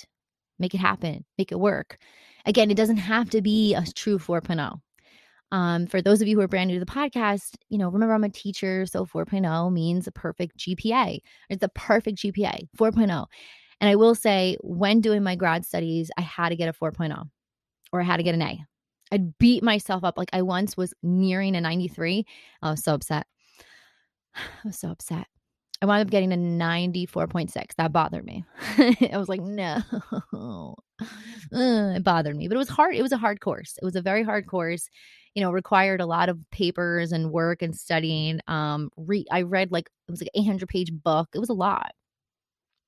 make 0.60 0.74
it 0.74 0.80
happen, 0.80 1.26
make 1.38 1.52
it 1.52 1.60
work. 1.60 1.98
Again, 2.46 2.72
it 2.72 2.78
doesn't 2.78 2.98
have 2.98 3.30
to 3.32 3.42
be 3.42 3.74
a 3.74 3.84
true 3.96 4.20
4.0. 4.20 4.80
Um, 5.54 5.86
for 5.86 6.02
those 6.02 6.20
of 6.20 6.28
you 6.28 6.36
who 6.36 6.42
are 6.42 6.48
brand 6.48 6.70
new 6.70 6.80
to 6.80 6.84
the 6.84 6.92
podcast, 6.92 7.58
you 7.70 7.78
know, 7.78 7.88
remember 7.88 8.16
I'm 8.16 8.24
a 8.24 8.30
teacher, 8.30 8.88
so 8.88 9.06
4.0 9.06 9.72
means 9.72 10.08
a 10.08 10.12
perfect 10.12 10.58
GPA. 10.58 11.20
It's 11.50 11.64
a 11.64 11.70
perfect 11.70 12.18
GPA, 12.18 12.68
4.0. 12.76 13.28
And 13.84 13.90
I 13.90 13.98
will 13.98 14.16
say, 14.16 14.56
when 14.62 15.02
doing 15.02 15.24
my 15.24 15.36
grad 15.36 15.66
studies, 15.66 16.10
I 16.18 16.22
had 16.22 16.50
to 16.50 16.56
get 16.56 16.70
a 16.70 16.72
4.0 16.72 17.30
or 17.92 18.00
I 18.00 18.06
had 18.06 18.16
to 18.16 18.24
get 18.24 18.34
an 18.34 18.42
A. 18.42 18.66
I'd 19.12 19.38
beat 19.40 19.62
myself 19.62 20.06
up. 20.06 20.18
Like 20.18 20.30
I 20.32 20.42
once 20.42 20.78
was 20.78 20.94
nearing 21.04 21.54
a 21.58 21.60
93. 21.60 22.26
I 22.62 22.72
was 22.72 22.82
so 22.82 22.94
upset. 22.94 23.28
I 24.36 24.42
was 24.64 24.80
so 24.80 24.90
upset. 24.90 25.28
I 25.82 25.86
wound 25.86 26.02
up 26.02 26.10
getting 26.10 26.32
a 26.32 26.38
94.6. 26.38 27.76
That 27.76 27.92
bothered 27.92 28.24
me. 28.24 28.46
I 28.78 29.18
was 29.18 29.28
like, 29.28 29.42
no, 29.42 29.82
it 31.52 32.04
bothered 32.06 32.38
me. 32.38 32.48
But 32.48 32.56
it 32.56 32.60
was 32.60 32.70
hard. 32.70 32.96
It 32.96 33.02
was 33.02 33.12
a 33.12 33.18
hard 33.18 33.42
course. 33.42 33.78
It 33.82 33.84
was 33.84 33.98
a 33.98 34.02
very 34.02 34.24
hard 34.24 34.48
course. 34.48 34.90
You 35.36 35.44
know, 35.44 35.52
required 35.52 36.00
a 36.00 36.06
lot 36.06 36.30
of 36.30 36.40
papers 36.52 37.12
and 37.12 37.34
work 37.34 37.62
and 37.62 37.76
studying. 37.76 38.40
Um, 38.48 38.92
re- 38.96 39.28
I 39.30 39.42
read 39.42 39.74
like 39.74 39.90
it 40.08 40.12
was 40.12 40.22
like 40.22 40.32
800 40.34 40.70
page 40.70 40.94
book. 40.94 41.28
It 41.36 41.40
was 41.40 41.50
a 41.50 41.54
lot. 41.54 41.92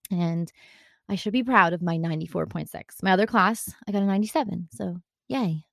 And 0.10 0.49
I 1.07 1.15
should 1.15 1.33
be 1.33 1.43
proud 1.43 1.73
of 1.73 1.81
my 1.81 1.97
94.6. 1.97 3.03
My 3.03 3.11
other 3.11 3.27
class, 3.27 3.73
I 3.87 3.91
got 3.91 4.01
a 4.01 4.05
97. 4.05 4.69
So, 4.71 4.97
yay. 5.27 5.63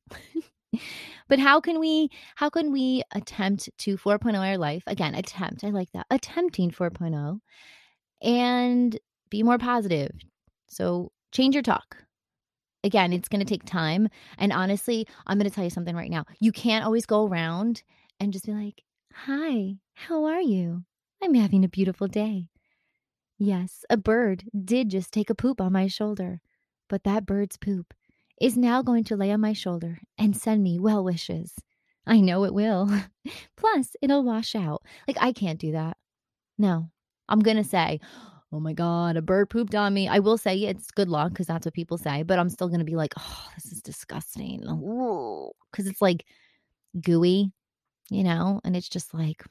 but 1.29 1.39
how 1.39 1.61
can 1.61 1.79
we 1.81 2.11
how 2.35 2.51
can 2.51 2.73
we 2.73 3.03
attempt 3.15 3.71
to 3.79 3.97
4.0 3.97 4.39
our 4.39 4.59
life? 4.59 4.83
Again, 4.87 5.15
attempt. 5.15 5.65
I 5.65 5.71
like 5.71 5.91
that. 5.93 6.07
Attempting 6.11 6.71
4.0 6.71 7.39
and 8.23 8.99
be 9.31 9.43
more 9.43 9.59
positive. 9.59 10.13
So, 10.69 11.13
change 11.33 11.55
your 11.55 11.63
talk. 11.63 11.97
Again, 12.85 13.13
it's 13.13 13.29
going 13.29 13.45
to 13.45 13.47
take 13.47 13.65
time, 13.65 14.09
and 14.39 14.53
honestly, 14.53 15.07
I'm 15.27 15.39
going 15.39 15.49
to 15.49 15.55
tell 15.55 15.65
you 15.65 15.71
something 15.71 15.95
right 15.95 16.11
now. 16.11 16.25
You 16.41 16.51
can't 16.51 16.85
always 16.85 17.07
go 17.07 17.27
around 17.27 17.83
and 18.19 18.33
just 18.33 18.47
be 18.47 18.53
like, 18.53 18.83
"Hi, 19.15 19.77
how 19.95 20.25
are 20.25 20.41
you? 20.41 20.85
I'm 21.23 21.35
having 21.35 21.65
a 21.65 21.69
beautiful 21.69 22.09
day." 22.09 22.49
Yes, 23.45 23.85
a 23.91 23.97
bird 23.97 24.45
did 24.65 24.89
just 24.89 25.11
take 25.11 25.29
a 25.29 25.35
poop 25.35 25.61
on 25.61 25.73
my 25.73 25.89
shoulder, 25.89 26.41
but 26.89 27.03
that 27.03 27.27
bird's 27.27 27.57
poop 27.57 27.93
is 28.41 28.57
now 28.57 28.83
going 28.83 29.03
to 29.03 29.17
lay 29.17 29.33
on 29.33 29.41
my 29.41 29.53
shoulder 29.53 29.99
and 30.17 30.37
send 30.37 30.63
me 30.63 30.79
well 30.79 31.03
wishes. 31.03 31.53
I 32.07 32.21
know 32.21 32.45
it 32.45 32.55
will. 32.55 32.89
Plus, 33.57 33.97
it'll 34.01 34.23
wash 34.23 34.55
out. 34.55 34.85
Like, 35.09 35.17
I 35.21 35.33
can't 35.33 35.59
do 35.59 35.73
that. 35.73 35.97
No, 36.57 36.89
I'm 37.29 37.41
going 37.41 37.57
to 37.57 37.65
say, 37.65 37.99
oh 38.53 38.61
my 38.61 38.75
God, 38.75 39.17
a 39.17 39.23
bird 39.23 39.51
pooped 39.51 39.75
on 39.75 39.93
me. 39.93 40.07
I 40.07 40.21
will 40.21 40.39
say 40.39 40.57
it's 40.59 40.93
good 40.93 41.09
luck 41.09 41.31
because 41.31 41.49
that's 41.49 41.67
what 41.67 41.75
people 41.75 41.99
say, 41.99 42.23
but 42.23 42.39
I'm 42.39 42.49
still 42.49 42.69
going 42.69 42.79
to 42.79 42.85
be 42.85 42.95
like, 42.95 43.15
oh, 43.19 43.49
this 43.57 43.73
is 43.73 43.83
disgusting. 43.83 44.61
Because 45.73 45.89
it's 45.89 46.01
like 46.01 46.27
gooey, 47.01 47.51
you 48.09 48.23
know, 48.23 48.61
and 48.63 48.77
it's 48.77 48.89
just 48.89 49.13
like, 49.13 49.43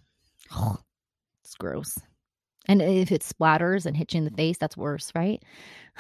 oh, 0.56 0.78
it's 1.44 1.56
gross. 1.56 1.98
And 2.68 2.82
if 2.82 3.12
it 3.12 3.22
splatters 3.22 3.86
and 3.86 3.98
hits 3.98 4.14
you 4.14 4.20
in 4.20 4.26
the 4.26 4.32
face, 4.32 4.58
that's 4.58 4.78
worse, 4.78 5.12
right? 5.16 5.42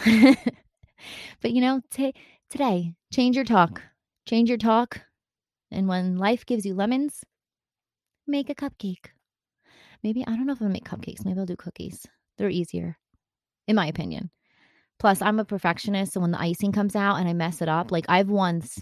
but 0.05 1.51
you 1.51 1.61
know, 1.61 1.81
t- 1.91 2.13
today, 2.49 2.93
change 3.11 3.35
your 3.35 3.45
talk. 3.45 3.81
Change 4.27 4.49
your 4.49 4.57
talk. 4.57 5.01
And 5.71 5.87
when 5.87 6.17
life 6.17 6.45
gives 6.45 6.65
you 6.65 6.73
lemons, 6.73 7.23
make 8.27 8.49
a 8.49 8.55
cupcake. 8.55 9.07
Maybe, 10.03 10.25
I 10.25 10.35
don't 10.35 10.45
know 10.45 10.53
if 10.53 10.61
I'll 10.61 10.69
make 10.69 10.87
cupcakes. 10.87 11.25
Maybe 11.25 11.39
I'll 11.39 11.45
do 11.45 11.55
cookies. 11.55 12.05
They're 12.37 12.49
easier, 12.49 12.97
in 13.67 13.75
my 13.75 13.87
opinion. 13.87 14.31
Plus, 14.99 15.21
I'm 15.21 15.39
a 15.39 15.45
perfectionist. 15.45 16.13
So 16.13 16.19
when 16.19 16.31
the 16.31 16.41
icing 16.41 16.71
comes 16.71 16.95
out 16.95 17.15
and 17.15 17.27
I 17.27 17.33
mess 17.33 17.61
it 17.61 17.69
up, 17.69 17.91
like 17.91 18.05
I've 18.09 18.29
once, 18.29 18.79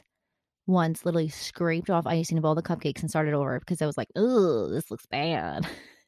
once 0.68 1.06
literally 1.06 1.30
scraped 1.30 1.90
off 1.90 2.08
icing 2.08 2.38
of 2.38 2.46
all 2.46 2.56
the 2.56 2.64
cupcakes 2.64 3.02
and 3.02 3.10
started 3.10 3.34
over 3.34 3.60
because 3.60 3.82
I 3.82 3.86
was 3.86 3.98
like, 3.98 4.10
oh, 4.16 4.70
this 4.70 4.92
looks 4.92 5.06
bad. 5.06 5.68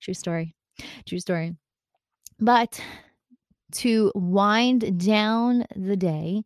True 0.00 0.14
story. 0.14 0.54
True 1.06 1.20
story. 1.20 1.56
But 2.38 2.80
to 3.72 4.12
wind 4.14 5.04
down 5.04 5.66
the 5.76 5.96
day, 5.96 6.42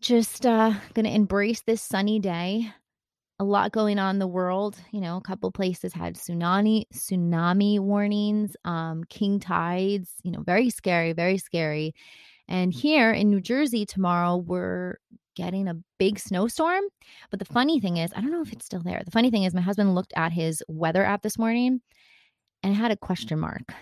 just 0.00 0.46
uh, 0.46 0.72
gonna 0.94 1.10
embrace 1.10 1.62
this 1.62 1.82
sunny 1.82 2.18
day. 2.20 2.70
A 3.38 3.44
lot 3.44 3.72
going 3.72 3.98
on 3.98 4.14
in 4.14 4.18
the 4.18 4.26
world. 4.26 4.76
You 4.92 5.00
know, 5.00 5.18
a 5.18 5.22
couple 5.22 5.50
places 5.50 5.92
had 5.92 6.14
tsunami 6.14 6.84
tsunami 6.94 7.78
warnings, 7.80 8.56
um, 8.64 9.04
king 9.04 9.40
tides. 9.40 10.10
You 10.22 10.32
know, 10.32 10.42
very 10.42 10.70
scary, 10.70 11.12
very 11.12 11.36
scary. 11.36 11.94
And 12.48 12.72
here 12.72 13.10
in 13.12 13.28
New 13.28 13.40
Jersey 13.40 13.84
tomorrow, 13.84 14.36
we're 14.36 14.98
getting 15.34 15.68
a 15.68 15.76
big 15.98 16.18
snowstorm. 16.18 16.84
But 17.30 17.40
the 17.40 17.44
funny 17.44 17.80
thing 17.80 17.98
is, 17.98 18.10
I 18.14 18.20
don't 18.20 18.32
know 18.32 18.40
if 18.40 18.52
it's 18.52 18.64
still 18.64 18.82
there. 18.82 19.02
The 19.04 19.10
funny 19.10 19.30
thing 19.30 19.42
is, 19.44 19.52
my 19.52 19.60
husband 19.60 19.94
looked 19.94 20.14
at 20.16 20.32
his 20.32 20.62
weather 20.68 21.04
app 21.04 21.22
this 21.22 21.38
morning 21.38 21.82
and 22.62 22.74
had 22.74 22.90
a 22.90 22.96
question 22.96 23.38
mark. 23.38 23.72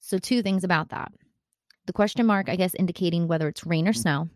So, 0.00 0.18
two 0.18 0.42
things 0.42 0.64
about 0.64 0.90
that. 0.90 1.12
The 1.86 1.92
question 1.92 2.26
mark, 2.26 2.48
I 2.48 2.56
guess, 2.56 2.74
indicating 2.74 3.28
whether 3.28 3.48
it's 3.48 3.66
rain 3.66 3.88
or 3.88 3.92
snow. 3.92 4.28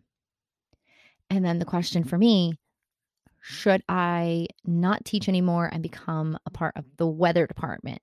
And 1.31 1.45
then 1.45 1.59
the 1.59 1.65
question 1.65 2.05
for 2.05 2.19
me 2.19 2.55
should 3.47 3.83
I 3.91 4.47
not 4.65 5.05
teach 5.05 5.29
anymore 5.29 5.69
and 5.71 5.83
become 5.83 6.39
a 6.47 6.51
part 6.51 6.77
of 6.77 6.85
the 6.97 7.07
weather 7.07 7.47
department? 7.47 8.01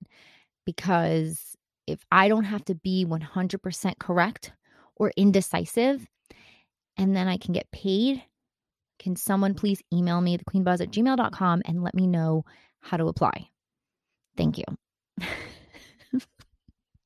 Because 0.64 1.56
if 1.88 1.98
I 2.12 2.28
don't 2.28 2.44
have 2.44 2.64
to 2.66 2.76
be 2.76 3.04
100% 3.04 3.98
correct 3.98 4.52
or 4.94 5.12
indecisive, 5.16 6.06
and 6.96 7.16
then 7.16 7.26
I 7.26 7.38
can 7.38 7.52
get 7.52 7.72
paid, 7.72 8.22
can 9.00 9.16
someone 9.16 9.54
please 9.54 9.82
email 9.92 10.20
me, 10.20 10.38
thequeenbuzz 10.38 10.80
at 10.80 10.92
gmail.com, 10.92 11.62
and 11.64 11.82
let 11.82 11.94
me 11.94 12.06
know 12.06 12.44
how 12.80 12.96
to 12.96 13.08
apply? 13.08 13.48
Thank 14.36 14.58
you. 14.58 14.64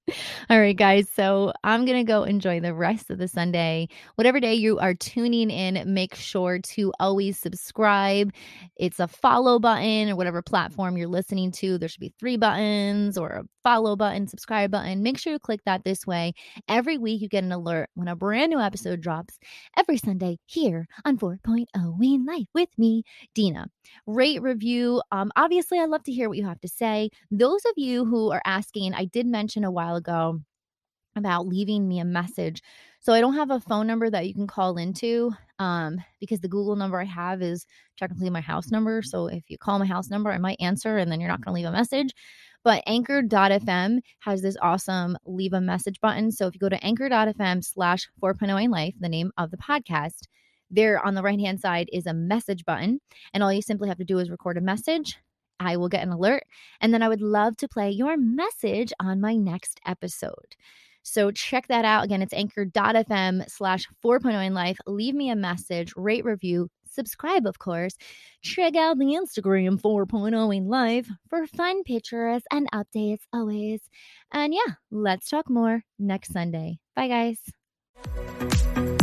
All 0.50 0.60
right, 0.60 0.76
guys. 0.76 1.08
So 1.14 1.52
I'm 1.64 1.84
going 1.84 1.98
to 1.98 2.04
go 2.04 2.22
enjoy 2.22 2.60
the 2.60 2.74
rest 2.74 3.10
of 3.10 3.18
the 3.18 3.26
Sunday. 3.26 3.88
Whatever 4.14 4.38
day 4.38 4.54
you 4.54 4.78
are 4.78 4.94
tuning 4.94 5.50
in, 5.50 5.82
make 5.92 6.14
sure 6.14 6.60
to 6.60 6.92
always 7.00 7.38
subscribe. 7.38 8.32
It's 8.76 9.00
a 9.00 9.08
follow 9.08 9.58
button 9.58 10.10
or 10.10 10.16
whatever 10.16 10.42
platform 10.42 10.96
you're 10.96 11.08
listening 11.08 11.50
to. 11.52 11.76
There 11.78 11.88
should 11.88 12.00
be 12.00 12.14
three 12.20 12.36
buttons 12.36 13.18
or 13.18 13.30
a 13.30 13.44
follow 13.64 13.96
button, 13.96 14.28
subscribe 14.28 14.70
button. 14.70 15.02
Make 15.02 15.18
sure 15.18 15.32
you 15.32 15.40
click 15.40 15.60
that 15.66 15.82
this 15.82 16.06
way. 16.06 16.34
Every 16.68 16.98
week 16.98 17.20
you 17.20 17.28
get 17.28 17.42
an 17.42 17.50
alert 17.50 17.90
when 17.94 18.06
a 18.06 18.14
brand 18.14 18.50
new 18.50 18.60
episode 18.60 19.00
drops 19.00 19.40
every 19.76 19.96
Sunday 19.96 20.38
here 20.46 20.86
on 21.04 21.18
4.0 21.18 21.66
Wean 21.98 22.24
Life 22.24 22.46
with 22.54 22.68
me, 22.78 23.02
Dina. 23.34 23.66
Rate, 24.06 24.40
review. 24.40 25.02
Um, 25.10 25.32
obviously, 25.34 25.80
I 25.80 25.86
love 25.86 26.04
to 26.04 26.12
hear 26.12 26.28
what 26.28 26.38
you 26.38 26.46
have 26.46 26.60
to 26.60 26.68
say. 26.68 27.10
Those 27.32 27.64
of 27.64 27.72
you 27.76 28.04
who 28.04 28.30
are 28.30 28.42
asking, 28.44 28.94
I 28.94 29.06
did 29.06 29.26
mention 29.26 29.64
a 29.64 29.70
while 29.72 29.95
ago 29.96 30.40
about 31.16 31.46
leaving 31.46 31.88
me 31.88 31.98
a 31.98 32.04
message. 32.04 32.62
So 33.00 33.12
I 33.12 33.20
don't 33.20 33.34
have 33.34 33.50
a 33.50 33.60
phone 33.60 33.86
number 33.86 34.10
that 34.10 34.26
you 34.26 34.34
can 34.34 34.46
call 34.46 34.76
into 34.76 35.32
um, 35.58 35.98
because 36.20 36.40
the 36.40 36.48
Google 36.48 36.76
number 36.76 37.00
I 37.00 37.04
have 37.04 37.40
is 37.40 37.66
technically 37.96 38.30
my 38.30 38.40
house 38.40 38.70
number. 38.70 39.02
So 39.02 39.28
if 39.28 39.44
you 39.48 39.58
call 39.58 39.78
my 39.78 39.86
house 39.86 40.10
number, 40.10 40.30
I 40.30 40.38
might 40.38 40.60
answer 40.60 40.98
and 40.98 41.10
then 41.10 41.20
you're 41.20 41.30
not 41.30 41.44
going 41.44 41.54
to 41.54 41.60
leave 41.60 41.72
a 41.72 41.76
message. 41.76 42.12
But 42.64 42.82
anchor.fm 42.86 44.00
has 44.20 44.42
this 44.42 44.56
awesome 44.60 45.16
leave 45.24 45.52
a 45.52 45.60
message 45.60 46.00
button. 46.00 46.32
So 46.32 46.48
if 46.48 46.54
you 46.54 46.58
go 46.58 46.68
to 46.68 46.84
anchor.fm 46.84 47.64
slash 47.64 48.08
4.0 48.20 48.64
in 48.64 48.70
life, 48.70 48.94
the 48.98 49.08
name 49.08 49.30
of 49.38 49.52
the 49.52 49.56
podcast, 49.56 50.22
there 50.68 51.04
on 51.06 51.14
the 51.14 51.22
right 51.22 51.38
hand 51.38 51.60
side 51.60 51.88
is 51.92 52.06
a 52.06 52.12
message 52.12 52.64
button. 52.64 52.98
And 53.32 53.42
all 53.42 53.52
you 53.52 53.62
simply 53.62 53.88
have 53.88 53.98
to 53.98 54.04
do 54.04 54.18
is 54.18 54.30
record 54.30 54.58
a 54.58 54.60
message. 54.60 55.16
I 55.60 55.76
will 55.76 55.88
get 55.88 56.02
an 56.02 56.12
alert. 56.12 56.44
And 56.80 56.92
then 56.92 57.02
I 57.02 57.08
would 57.08 57.22
love 57.22 57.56
to 57.58 57.68
play 57.68 57.90
your 57.90 58.16
message 58.16 58.92
on 59.00 59.20
my 59.20 59.34
next 59.34 59.80
episode. 59.86 60.56
So 61.02 61.30
check 61.30 61.68
that 61.68 61.84
out. 61.84 62.04
Again, 62.04 62.20
it's 62.20 62.34
anchor.fm 62.34 63.48
slash 63.48 63.86
4.0 64.04 64.44
in 64.44 64.54
life. 64.54 64.76
Leave 64.86 65.14
me 65.14 65.30
a 65.30 65.36
message, 65.36 65.92
rate, 65.96 66.24
review, 66.24 66.68
subscribe, 66.90 67.46
of 67.46 67.60
course. 67.60 67.96
Check 68.42 68.74
out 68.74 68.98
the 68.98 69.04
Instagram 69.04 69.80
4.0 69.80 70.56
in 70.56 70.68
life 70.68 71.08
for 71.28 71.46
fun 71.46 71.84
pictures 71.84 72.42
and 72.50 72.68
updates 72.72 73.22
always. 73.32 73.82
And 74.32 74.52
yeah, 74.52 74.74
let's 74.90 75.28
talk 75.28 75.48
more 75.48 75.84
next 75.98 76.32
Sunday. 76.32 76.80
Bye, 76.96 77.08
guys. 77.08 78.95